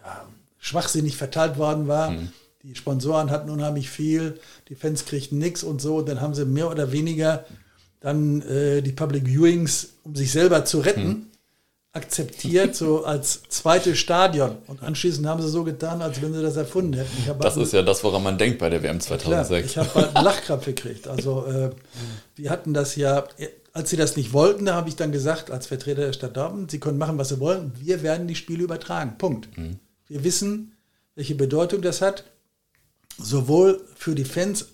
ja, 0.00 0.28
schwachsinnig 0.58 1.16
verteilt 1.16 1.58
worden 1.58 1.88
war. 1.88 2.12
Mhm. 2.12 2.32
Die 2.64 2.74
Sponsoren 2.74 3.30
hatten 3.30 3.50
unheimlich 3.50 3.90
viel, 3.90 4.40
die 4.70 4.74
Fans 4.74 5.04
kriegten 5.04 5.38
nichts 5.38 5.62
und 5.62 5.82
so. 5.82 5.96
Und 5.96 6.08
dann 6.08 6.22
haben 6.22 6.32
sie 6.32 6.46
mehr 6.46 6.70
oder 6.70 6.92
weniger 6.92 7.44
dann 8.00 8.40
äh, 8.40 8.80
die 8.80 8.92
Public 8.92 9.26
Viewings, 9.26 9.90
um 10.02 10.14
sich 10.14 10.32
selber 10.32 10.64
zu 10.64 10.80
retten, 10.80 11.06
mhm. 11.06 11.26
akzeptiert, 11.92 12.74
so 12.74 13.04
als 13.04 13.42
zweites 13.50 13.98
Stadion. 13.98 14.56
Und 14.66 14.82
anschließend 14.82 15.26
haben 15.26 15.42
sie 15.42 15.48
so 15.50 15.62
getan, 15.62 16.00
als 16.00 16.22
wenn 16.22 16.32
sie 16.32 16.40
das 16.40 16.56
erfunden 16.56 16.94
hätten. 16.94 17.38
das 17.38 17.58
ist 17.58 17.74
ja 17.74 17.82
das, 17.82 18.02
woran 18.02 18.22
man 18.22 18.38
denkt 18.38 18.58
bei 18.58 18.70
der 18.70 18.82
WM 18.82 18.98
2006. 18.98 19.72
Klar, 19.72 19.84
ich 19.84 19.92
habe 19.92 20.00
halt 20.00 20.16
einen 20.16 20.24
Lachkrampf 20.24 20.64
gekriegt. 20.64 21.06
Also 21.06 21.44
äh, 21.44 21.70
wir 22.36 22.48
hatten 22.48 22.72
das 22.72 22.96
ja, 22.96 23.24
als 23.74 23.90
sie 23.90 23.98
das 23.98 24.16
nicht 24.16 24.32
wollten, 24.32 24.64
da 24.64 24.74
habe 24.74 24.88
ich 24.88 24.96
dann 24.96 25.12
gesagt, 25.12 25.50
als 25.50 25.66
Vertreter 25.66 26.06
der 26.06 26.14
Stadt 26.14 26.34
Dortmund, 26.34 26.70
sie 26.70 26.80
können 26.80 26.96
machen, 26.96 27.18
was 27.18 27.28
sie 27.28 27.40
wollen, 27.40 27.72
wir 27.78 28.02
werden 28.02 28.26
die 28.26 28.36
Spiele 28.36 28.64
übertragen. 28.64 29.16
Punkt. 29.18 29.54
Mhm. 29.58 29.80
Wir 30.06 30.24
wissen, 30.24 30.72
welche 31.14 31.34
Bedeutung 31.34 31.82
das 31.82 32.00
hat 32.00 32.24
sowohl 33.18 33.84
für 33.96 34.14
die 34.14 34.24
Fans 34.24 34.66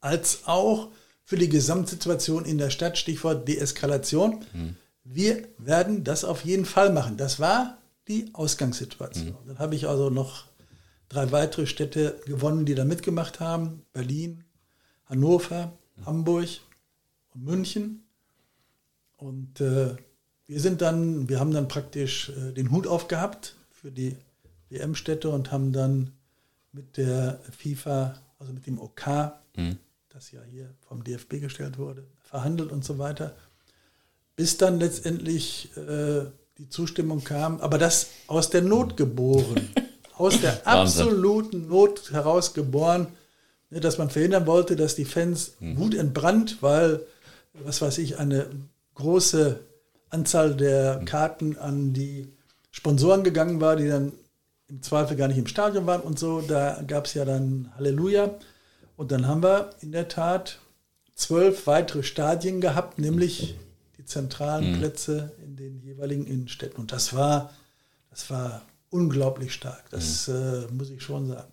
als 0.00 0.40
auch 0.46 0.88
für 1.24 1.36
die 1.36 1.48
Gesamtsituation 1.48 2.44
in 2.44 2.58
der 2.58 2.70
Stadt, 2.70 2.98
Stichwort 2.98 3.48
Deeskalation. 3.48 4.44
Mhm. 4.52 4.76
Wir 5.04 5.48
werden 5.58 6.04
das 6.04 6.24
auf 6.24 6.44
jeden 6.44 6.66
Fall 6.66 6.92
machen. 6.92 7.16
Das 7.16 7.40
war 7.40 7.78
die 8.08 8.30
Ausgangssituation. 8.34 9.28
Mhm. 9.28 9.48
Dann 9.48 9.58
habe 9.58 9.74
ich 9.74 9.88
also 9.88 10.10
noch 10.10 10.44
drei 11.08 11.32
weitere 11.32 11.66
Städte 11.66 12.20
gewonnen, 12.26 12.66
die 12.66 12.74
da 12.74 12.84
mitgemacht 12.84 13.40
haben. 13.40 13.82
Berlin, 13.92 14.44
Hannover, 15.06 15.72
mhm. 15.96 16.06
Hamburg 16.06 16.48
und 17.34 17.44
München. 17.44 18.02
Und 19.16 19.60
äh, 19.60 19.96
wir 20.46 20.60
sind 20.60 20.82
dann, 20.82 21.28
wir 21.28 21.40
haben 21.40 21.52
dann 21.52 21.68
praktisch 21.68 22.30
äh, 22.30 22.52
den 22.52 22.70
Hut 22.70 22.86
aufgehabt 22.86 23.56
für 23.70 23.90
die 23.90 24.16
WM-Städte 24.68 25.30
und 25.30 25.50
haben 25.50 25.72
dann 25.72 26.12
mit 26.74 26.96
der 26.96 27.40
FIFA, 27.56 28.14
also 28.38 28.52
mit 28.52 28.66
dem 28.66 28.78
OK, 28.78 29.06
mhm. 29.56 29.78
das 30.10 30.32
ja 30.32 30.40
hier 30.50 30.68
vom 30.86 31.02
DFB 31.04 31.40
gestellt 31.40 31.78
wurde, 31.78 32.04
verhandelt 32.22 32.72
und 32.72 32.84
so 32.84 32.98
weiter, 32.98 33.34
bis 34.36 34.58
dann 34.58 34.80
letztendlich 34.80 35.70
äh, 35.76 36.24
die 36.58 36.68
Zustimmung 36.68 37.22
kam, 37.24 37.60
aber 37.60 37.78
das 37.78 38.08
aus 38.26 38.50
der 38.50 38.62
Not 38.62 38.96
geboren, 38.96 39.68
aus 40.16 40.40
der 40.40 40.66
absoluten 40.66 41.68
Not 41.68 42.10
heraus 42.12 42.54
geboren, 42.54 43.06
ne, 43.70 43.80
dass 43.80 43.98
man 43.98 44.10
verhindern 44.10 44.46
wollte, 44.46 44.76
dass 44.76 44.96
die 44.96 45.04
Fans 45.04 45.54
mhm. 45.60 45.78
Wut 45.78 45.94
entbrannt, 45.94 46.58
weil, 46.60 47.00
was 47.52 47.80
weiß 47.80 47.98
ich, 47.98 48.18
eine 48.18 48.46
große 48.94 49.60
Anzahl 50.10 50.56
der 50.56 51.00
mhm. 51.00 51.04
Karten 51.04 51.56
an 51.56 51.92
die 51.92 52.28
Sponsoren 52.72 53.22
gegangen 53.22 53.60
war, 53.60 53.76
die 53.76 53.86
dann 53.86 54.12
im 54.74 54.82
Zweifel 54.82 55.16
gar 55.16 55.28
nicht 55.28 55.38
im 55.38 55.46
Stadion 55.46 55.86
waren 55.86 56.00
und 56.00 56.18
so. 56.18 56.40
Da 56.40 56.82
gab 56.84 57.06
es 57.06 57.14
ja 57.14 57.24
dann 57.24 57.70
Halleluja. 57.76 58.34
Und 58.96 59.12
dann 59.12 59.28
haben 59.28 59.42
wir 59.42 59.70
in 59.80 59.92
der 59.92 60.08
Tat 60.08 60.58
zwölf 61.14 61.68
weitere 61.68 62.02
Stadien 62.02 62.60
gehabt, 62.60 62.98
nämlich 62.98 63.56
die 63.98 64.04
zentralen 64.04 64.72
mhm. 64.72 64.78
Plätze 64.78 65.32
in 65.44 65.56
den 65.56 65.80
jeweiligen 65.80 66.26
Innenstädten. 66.26 66.80
Und 66.80 66.90
das 66.90 67.14
war, 67.14 67.54
das 68.10 68.28
war 68.30 68.62
unglaublich 68.90 69.54
stark. 69.54 69.88
Das 69.90 70.26
mhm. 70.26 70.34
äh, 70.34 70.72
muss 70.72 70.90
ich 70.90 71.02
schon 71.02 71.28
sagen. 71.28 71.52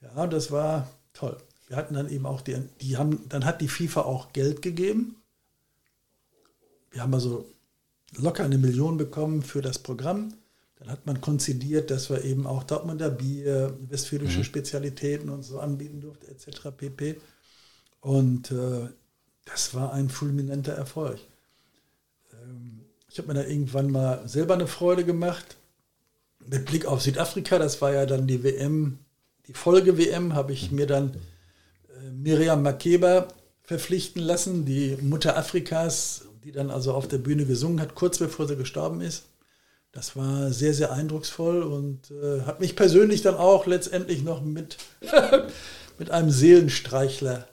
Ja, 0.00 0.26
das 0.26 0.50
war 0.50 0.88
toll. 1.12 1.36
Wir 1.68 1.76
hatten 1.76 1.94
dann 1.94 2.10
eben 2.10 2.26
auch 2.26 2.40
die, 2.40 2.56
die 2.80 2.96
haben, 2.96 3.28
dann 3.28 3.44
hat 3.44 3.60
die 3.60 3.68
FIFA 3.68 4.02
auch 4.02 4.32
Geld 4.32 4.60
gegeben. 4.60 5.16
Wir 6.90 7.02
haben 7.02 7.14
also 7.14 7.48
locker 8.16 8.44
eine 8.44 8.58
Million 8.58 8.96
bekommen 8.96 9.42
für 9.42 9.62
das 9.62 9.78
Programm. 9.78 10.34
Dann 10.84 10.92
hat 10.92 11.06
man 11.06 11.20
konzidiert, 11.22 11.90
dass 11.90 12.10
wir 12.10 12.24
eben 12.24 12.46
auch 12.46 12.62
Dortmunder 12.62 13.08
Bier, 13.08 13.74
westfälische 13.88 14.40
mhm. 14.40 14.44
Spezialitäten 14.44 15.30
und 15.30 15.42
so 15.42 15.58
anbieten 15.58 16.02
durften, 16.02 16.26
etc. 16.30 16.68
pp. 16.76 17.16
Und 18.00 18.50
äh, 18.50 18.88
das 19.46 19.74
war 19.74 19.94
ein 19.94 20.10
fulminanter 20.10 20.74
Erfolg. 20.74 21.18
Ähm, 22.34 22.80
ich 23.08 23.16
habe 23.16 23.28
mir 23.28 23.34
da 23.34 23.48
irgendwann 23.48 23.90
mal 23.90 24.28
selber 24.28 24.54
eine 24.54 24.66
Freude 24.66 25.06
gemacht. 25.06 25.56
Mit 26.46 26.66
Blick 26.66 26.84
auf 26.84 27.00
Südafrika, 27.00 27.58
das 27.58 27.80
war 27.80 27.94
ja 27.94 28.04
dann 28.04 28.26
die 28.26 28.44
WM, 28.44 28.98
die 29.46 29.54
Folge-WM, 29.54 30.34
habe 30.34 30.52
ich 30.52 30.70
mir 30.70 30.86
dann 30.86 31.14
äh, 31.88 32.10
Miriam 32.10 32.62
Makeba 32.62 33.28
verpflichten 33.62 34.20
lassen, 34.20 34.66
die 34.66 34.98
Mutter 35.00 35.38
Afrikas, 35.38 36.26
die 36.44 36.52
dann 36.52 36.70
also 36.70 36.92
auf 36.92 37.08
der 37.08 37.16
Bühne 37.16 37.46
gesungen 37.46 37.80
hat, 37.80 37.94
kurz 37.94 38.18
bevor 38.18 38.46
sie 38.46 38.56
gestorben 38.56 39.00
ist. 39.00 39.24
Das 39.94 40.16
war 40.16 40.52
sehr, 40.52 40.74
sehr 40.74 40.92
eindrucksvoll 40.92 41.62
und 41.62 42.10
äh, 42.10 42.42
hat 42.42 42.60
mich 42.60 42.74
persönlich 42.74 43.22
dann 43.22 43.36
auch 43.36 43.66
letztendlich 43.66 44.22
noch 44.22 44.42
mit, 44.42 44.76
mit 45.98 46.10
einem 46.10 46.30
Seelenstreichler 46.30 47.46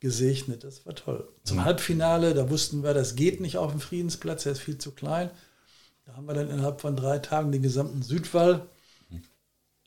gesegnet. 0.00 0.64
Das 0.64 0.84
war 0.84 0.96
toll. 0.96 1.28
Zum 1.44 1.58
mhm. 1.58 1.64
Halbfinale, 1.64 2.34
da 2.34 2.50
wussten 2.50 2.82
wir, 2.82 2.92
das 2.92 3.14
geht 3.14 3.40
nicht 3.40 3.56
auf 3.56 3.70
dem 3.70 3.80
Friedensplatz, 3.80 4.42
der 4.42 4.52
ist 4.52 4.60
viel 4.60 4.78
zu 4.78 4.90
klein. 4.90 5.30
Da 6.06 6.16
haben 6.16 6.26
wir 6.26 6.34
dann 6.34 6.50
innerhalb 6.50 6.80
von 6.80 6.96
drei 6.96 7.20
Tagen 7.20 7.52
den 7.52 7.62
gesamten 7.62 8.02
Südwall 8.02 8.66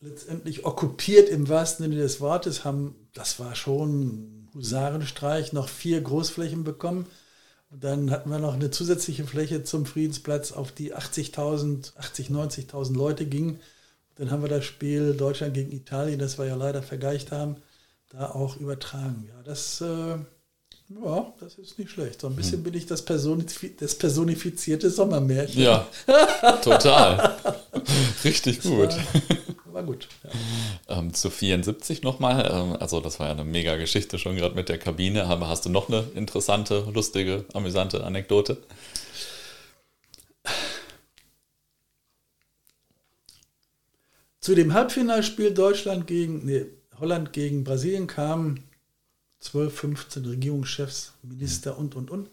letztendlich 0.04 0.66
okkupiert 0.66 1.30
im 1.30 1.48
wahrsten 1.48 1.86
Sinne 1.86 2.02
des 2.02 2.20
Wortes, 2.20 2.66
haben, 2.66 2.96
das 3.14 3.40
war 3.40 3.56
schon 3.56 4.00
ein 4.00 4.50
Husarenstreich, 4.54 5.54
noch 5.54 5.70
vier 5.70 6.02
Großflächen 6.02 6.64
bekommen. 6.64 7.08
Und 7.74 7.84
dann 7.84 8.12
hatten 8.12 8.30
wir 8.30 8.38
noch 8.38 8.54
eine 8.54 8.70
zusätzliche 8.70 9.24
Fläche 9.24 9.64
zum 9.64 9.88
Friedensplatz, 9.88 10.52
auf 10.52 10.72
die 10.72 10.94
80.000, 10.94 11.98
80, 11.98 12.30
90.000 12.30 12.96
Leute 12.96 13.26
gingen. 13.26 13.60
Dann 14.16 14.30
haben 14.30 14.44
wir 14.44 14.50
das 14.50 14.64
Spiel 14.64 15.16
Deutschland 15.16 15.56
gegen 15.56 15.72
Italien, 15.72 16.20
das 16.20 16.38
wir 16.38 16.46
ja 16.46 16.54
leider 16.54 16.84
vergleicht 16.84 17.32
haben, 17.32 17.56
da 18.10 18.30
auch 18.30 18.58
übertragen. 18.58 19.28
Ja, 19.28 19.42
das, 19.44 19.82
äh, 19.82 19.86
ja, 21.04 21.34
das 21.40 21.56
ist 21.56 21.80
nicht 21.80 21.90
schlecht. 21.90 22.22
So 22.22 22.28
ein 22.28 22.36
bisschen 22.36 22.58
hm. 22.58 22.64
bin 22.64 22.76
ich 22.76 22.86
das, 22.86 23.02
Personif 23.02 23.60
das 23.80 23.96
personifizierte 23.96 24.92
Sommermärchen. 24.92 25.64
Ja, 25.64 25.88
total. 26.62 27.38
Richtig 28.24 28.62
gut. 28.62 28.96
War 29.84 29.88
gut. 29.88 30.08
Ja. 30.88 31.00
Ähm, 31.00 31.14
zu 31.14 31.30
74 31.30 32.04
nochmal, 32.04 32.50
ähm, 32.50 32.78
also 32.80 33.02
das 33.02 33.20
war 33.20 33.28
ja 33.28 33.34
eine 33.34 33.44
mega 33.44 33.76
Geschichte 33.76 34.18
schon 34.18 34.38
gerade 34.38 34.56
mit 34.56 34.70
der 34.70 34.78
Kabine, 34.78 35.26
aber 35.26 35.50
hast 35.50 35.66
du 35.66 35.70
noch 35.70 35.90
eine 35.90 36.06
interessante, 36.16 36.88
lustige, 36.94 37.44
amüsante 37.54 38.04
Anekdote? 38.06 38.58
Zu 44.40 44.56
dem 44.56 44.74
Halbfinalspiel 44.74 45.54
Deutschland 45.54 46.08
gegen, 46.08 46.46
nee, 46.46 46.66
Holland 47.00 47.34
gegen 47.34 47.66
Brasilien 47.66 48.08
kamen 48.08 48.64
12, 49.42 49.78
15 49.78 50.26
Regierungschefs, 50.26 51.14
Minister 51.24 51.78
und, 51.78 51.96
und, 51.96 52.10
und. 52.10 52.30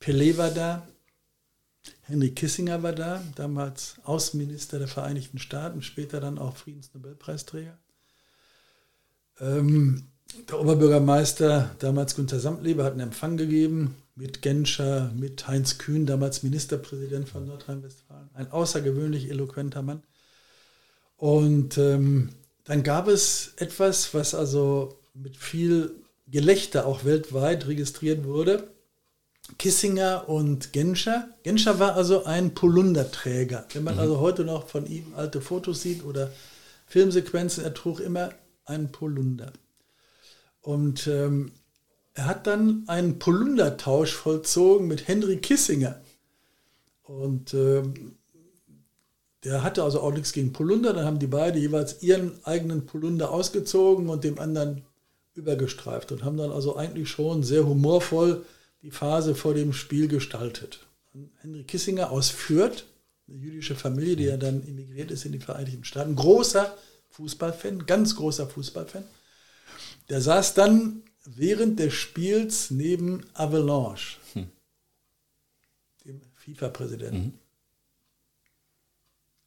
Pelé 0.00 0.38
war 0.38 0.50
da, 0.50 0.88
Henry 2.10 2.32
Kissinger 2.32 2.82
war 2.82 2.92
da, 2.92 3.22
damals 3.36 3.94
Außenminister 4.02 4.80
der 4.80 4.88
Vereinigten 4.88 5.38
Staaten, 5.38 5.80
später 5.80 6.18
dann 6.18 6.38
auch 6.38 6.56
Friedensnobelpreisträger. 6.56 7.78
Ähm, 9.38 10.08
der 10.48 10.60
Oberbürgermeister, 10.60 11.70
damals 11.78 12.16
Günter 12.16 12.40
Samtleber, 12.40 12.82
hat 12.82 12.92
einen 12.92 13.02
Empfang 13.02 13.36
gegeben 13.36 13.94
mit 14.16 14.42
Genscher, 14.42 15.12
mit 15.16 15.46
Heinz 15.46 15.78
Kühn, 15.78 16.04
damals 16.04 16.42
Ministerpräsident 16.42 17.28
von 17.28 17.46
Nordrhein-Westfalen. 17.46 18.28
Ein 18.34 18.50
außergewöhnlich 18.50 19.30
eloquenter 19.30 19.82
Mann. 19.82 20.02
Und 21.16 21.78
ähm, 21.78 22.30
dann 22.64 22.82
gab 22.82 23.06
es 23.06 23.54
etwas, 23.56 24.14
was 24.14 24.34
also 24.34 24.98
mit 25.14 25.36
viel 25.36 25.94
Gelächter 26.26 26.86
auch 26.86 27.04
weltweit 27.04 27.68
registriert 27.68 28.24
wurde. 28.24 28.68
Kissinger 29.58 30.28
und 30.28 30.72
Genscher. 30.72 31.28
Genscher 31.42 31.78
war 31.78 31.94
also 31.94 32.24
ein 32.24 32.54
Polunderträger. 32.54 33.66
Wenn 33.72 33.84
man 33.84 33.94
mhm. 33.94 34.00
also 34.00 34.20
heute 34.20 34.44
noch 34.44 34.68
von 34.68 34.86
ihm 34.86 35.14
alte 35.16 35.40
Fotos 35.40 35.82
sieht 35.82 36.04
oder 36.04 36.30
Filmsequenzen, 36.86 37.64
er 37.64 37.74
trug 37.74 38.00
immer 38.00 38.30
einen 38.64 38.90
Polunder. 38.92 39.52
Und 40.62 41.06
ähm, 41.06 41.52
er 42.14 42.26
hat 42.26 42.46
dann 42.46 42.84
einen 42.86 43.18
Polundertausch 43.18 44.14
vollzogen 44.14 44.88
mit 44.88 45.08
Henry 45.08 45.38
Kissinger. 45.38 46.00
Und 47.02 47.54
ähm, 47.54 48.16
der 49.44 49.62
hatte 49.62 49.82
also 49.82 50.00
auch 50.00 50.12
nichts 50.12 50.32
gegen 50.32 50.52
Polunder. 50.52 50.92
Dann 50.92 51.06
haben 51.06 51.18
die 51.18 51.26
beiden 51.26 51.60
jeweils 51.60 52.02
ihren 52.02 52.32
eigenen 52.44 52.86
Polunder 52.86 53.30
ausgezogen 53.30 54.08
und 54.08 54.24
dem 54.24 54.38
anderen 54.38 54.82
übergestreift 55.34 56.12
und 56.12 56.24
haben 56.24 56.36
dann 56.36 56.50
also 56.50 56.76
eigentlich 56.76 57.08
schon 57.08 57.42
sehr 57.42 57.66
humorvoll 57.66 58.44
die 58.82 58.90
Phase 58.90 59.34
vor 59.34 59.54
dem 59.54 59.72
Spiel 59.72 60.08
gestaltet. 60.08 60.86
Henry 61.40 61.64
Kissinger 61.64 62.10
aus 62.10 62.30
Fürth, 62.30 62.84
eine 63.28 63.36
jüdische 63.36 63.74
Familie, 63.74 64.16
die 64.16 64.24
ja 64.24 64.36
dann 64.36 64.66
emigriert 64.66 65.10
ist 65.10 65.24
in 65.24 65.32
die 65.32 65.40
Vereinigten 65.40 65.84
Staaten, 65.84 66.16
großer 66.16 66.76
Fußballfan, 67.10 67.86
ganz 67.86 68.16
großer 68.16 68.48
Fußballfan, 68.48 69.04
der 70.08 70.20
saß 70.20 70.54
dann 70.54 71.02
während 71.24 71.78
des 71.78 71.92
Spiels 71.92 72.70
neben 72.70 73.26
Avalanche, 73.34 74.18
hm. 74.32 74.48
dem 76.04 76.20
FIFA-Präsidenten. 76.36 77.18
Mhm. 77.18 77.38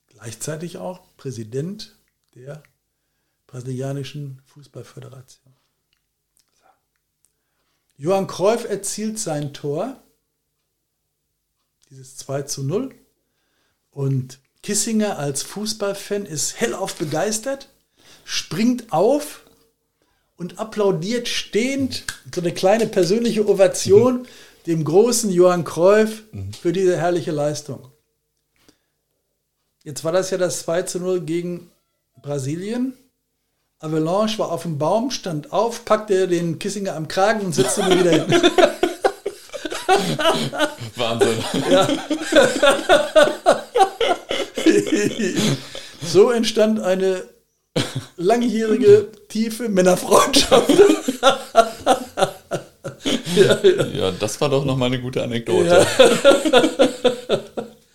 gleichzeitig 0.07 0.77
auch 0.77 1.01
Präsident 1.17 1.95
der 2.35 2.63
brasilianischen 3.47 4.41
Fußballföderation. 4.45 5.53
Johann 7.97 8.27
Cruyff 8.27 8.65
erzielt 8.65 9.19
sein 9.19 9.53
Tor, 9.53 10.01
dieses 11.89 12.17
2 12.17 12.43
zu 12.43 12.63
0. 12.63 12.95
Und 13.91 14.39
Kissinger 14.63 15.19
als 15.19 15.43
Fußballfan 15.43 16.25
ist 16.25 16.59
hellauf 16.59 16.95
begeistert, 16.95 17.69
springt 18.23 18.91
auf 18.91 19.43
und 20.37 20.59
applaudiert 20.59 21.27
stehend 21.27 22.05
so 22.33 22.41
eine 22.41 22.53
kleine 22.53 22.87
persönliche 22.87 23.47
Ovation 23.47 24.21
mhm. 24.21 24.27
dem 24.65 24.83
großen 24.83 25.29
Johann 25.29 25.63
Cruyff 25.63 26.23
mhm. 26.31 26.53
für 26.53 26.73
diese 26.73 26.97
herrliche 26.97 27.31
Leistung. 27.31 27.91
Jetzt 29.83 30.03
war 30.03 30.13
das 30.13 30.31
ja 30.31 30.37
das 30.37 30.61
2 30.61 30.83
zu 30.83 30.99
0 30.99 31.21
gegen 31.21 31.69
Brasilien. 32.21 32.93
Avalanche 33.83 34.39
war 34.39 34.49
auf 34.49 34.61
dem 34.61 34.77
Baum, 34.77 35.11
stand 35.11 35.51
auf, 35.51 35.83
packte 35.83 36.29
den 36.29 36.57
Kissinger 36.57 36.95
am 36.95 37.09
Kragen 37.09 37.41
und 37.41 37.53
setzte 37.53 37.81
ihn 37.81 37.99
wieder 37.99 38.11
hin. 38.11 38.23
Wahnsinn. 40.95 41.43
Ja. 41.69 41.87
so 46.01 46.31
entstand 46.31 46.79
eine 46.79 47.23
langjährige, 48.15 49.09
tiefe 49.27 49.67
Männerfreundschaft. 49.67 50.69
ja, 53.35 53.59
ja. 53.63 53.85
ja, 53.87 54.11
das 54.11 54.39
war 54.39 54.47
doch 54.47 54.63
nochmal 54.63 54.87
eine 54.87 55.01
gute 55.01 55.21
Anekdote. 55.21 55.85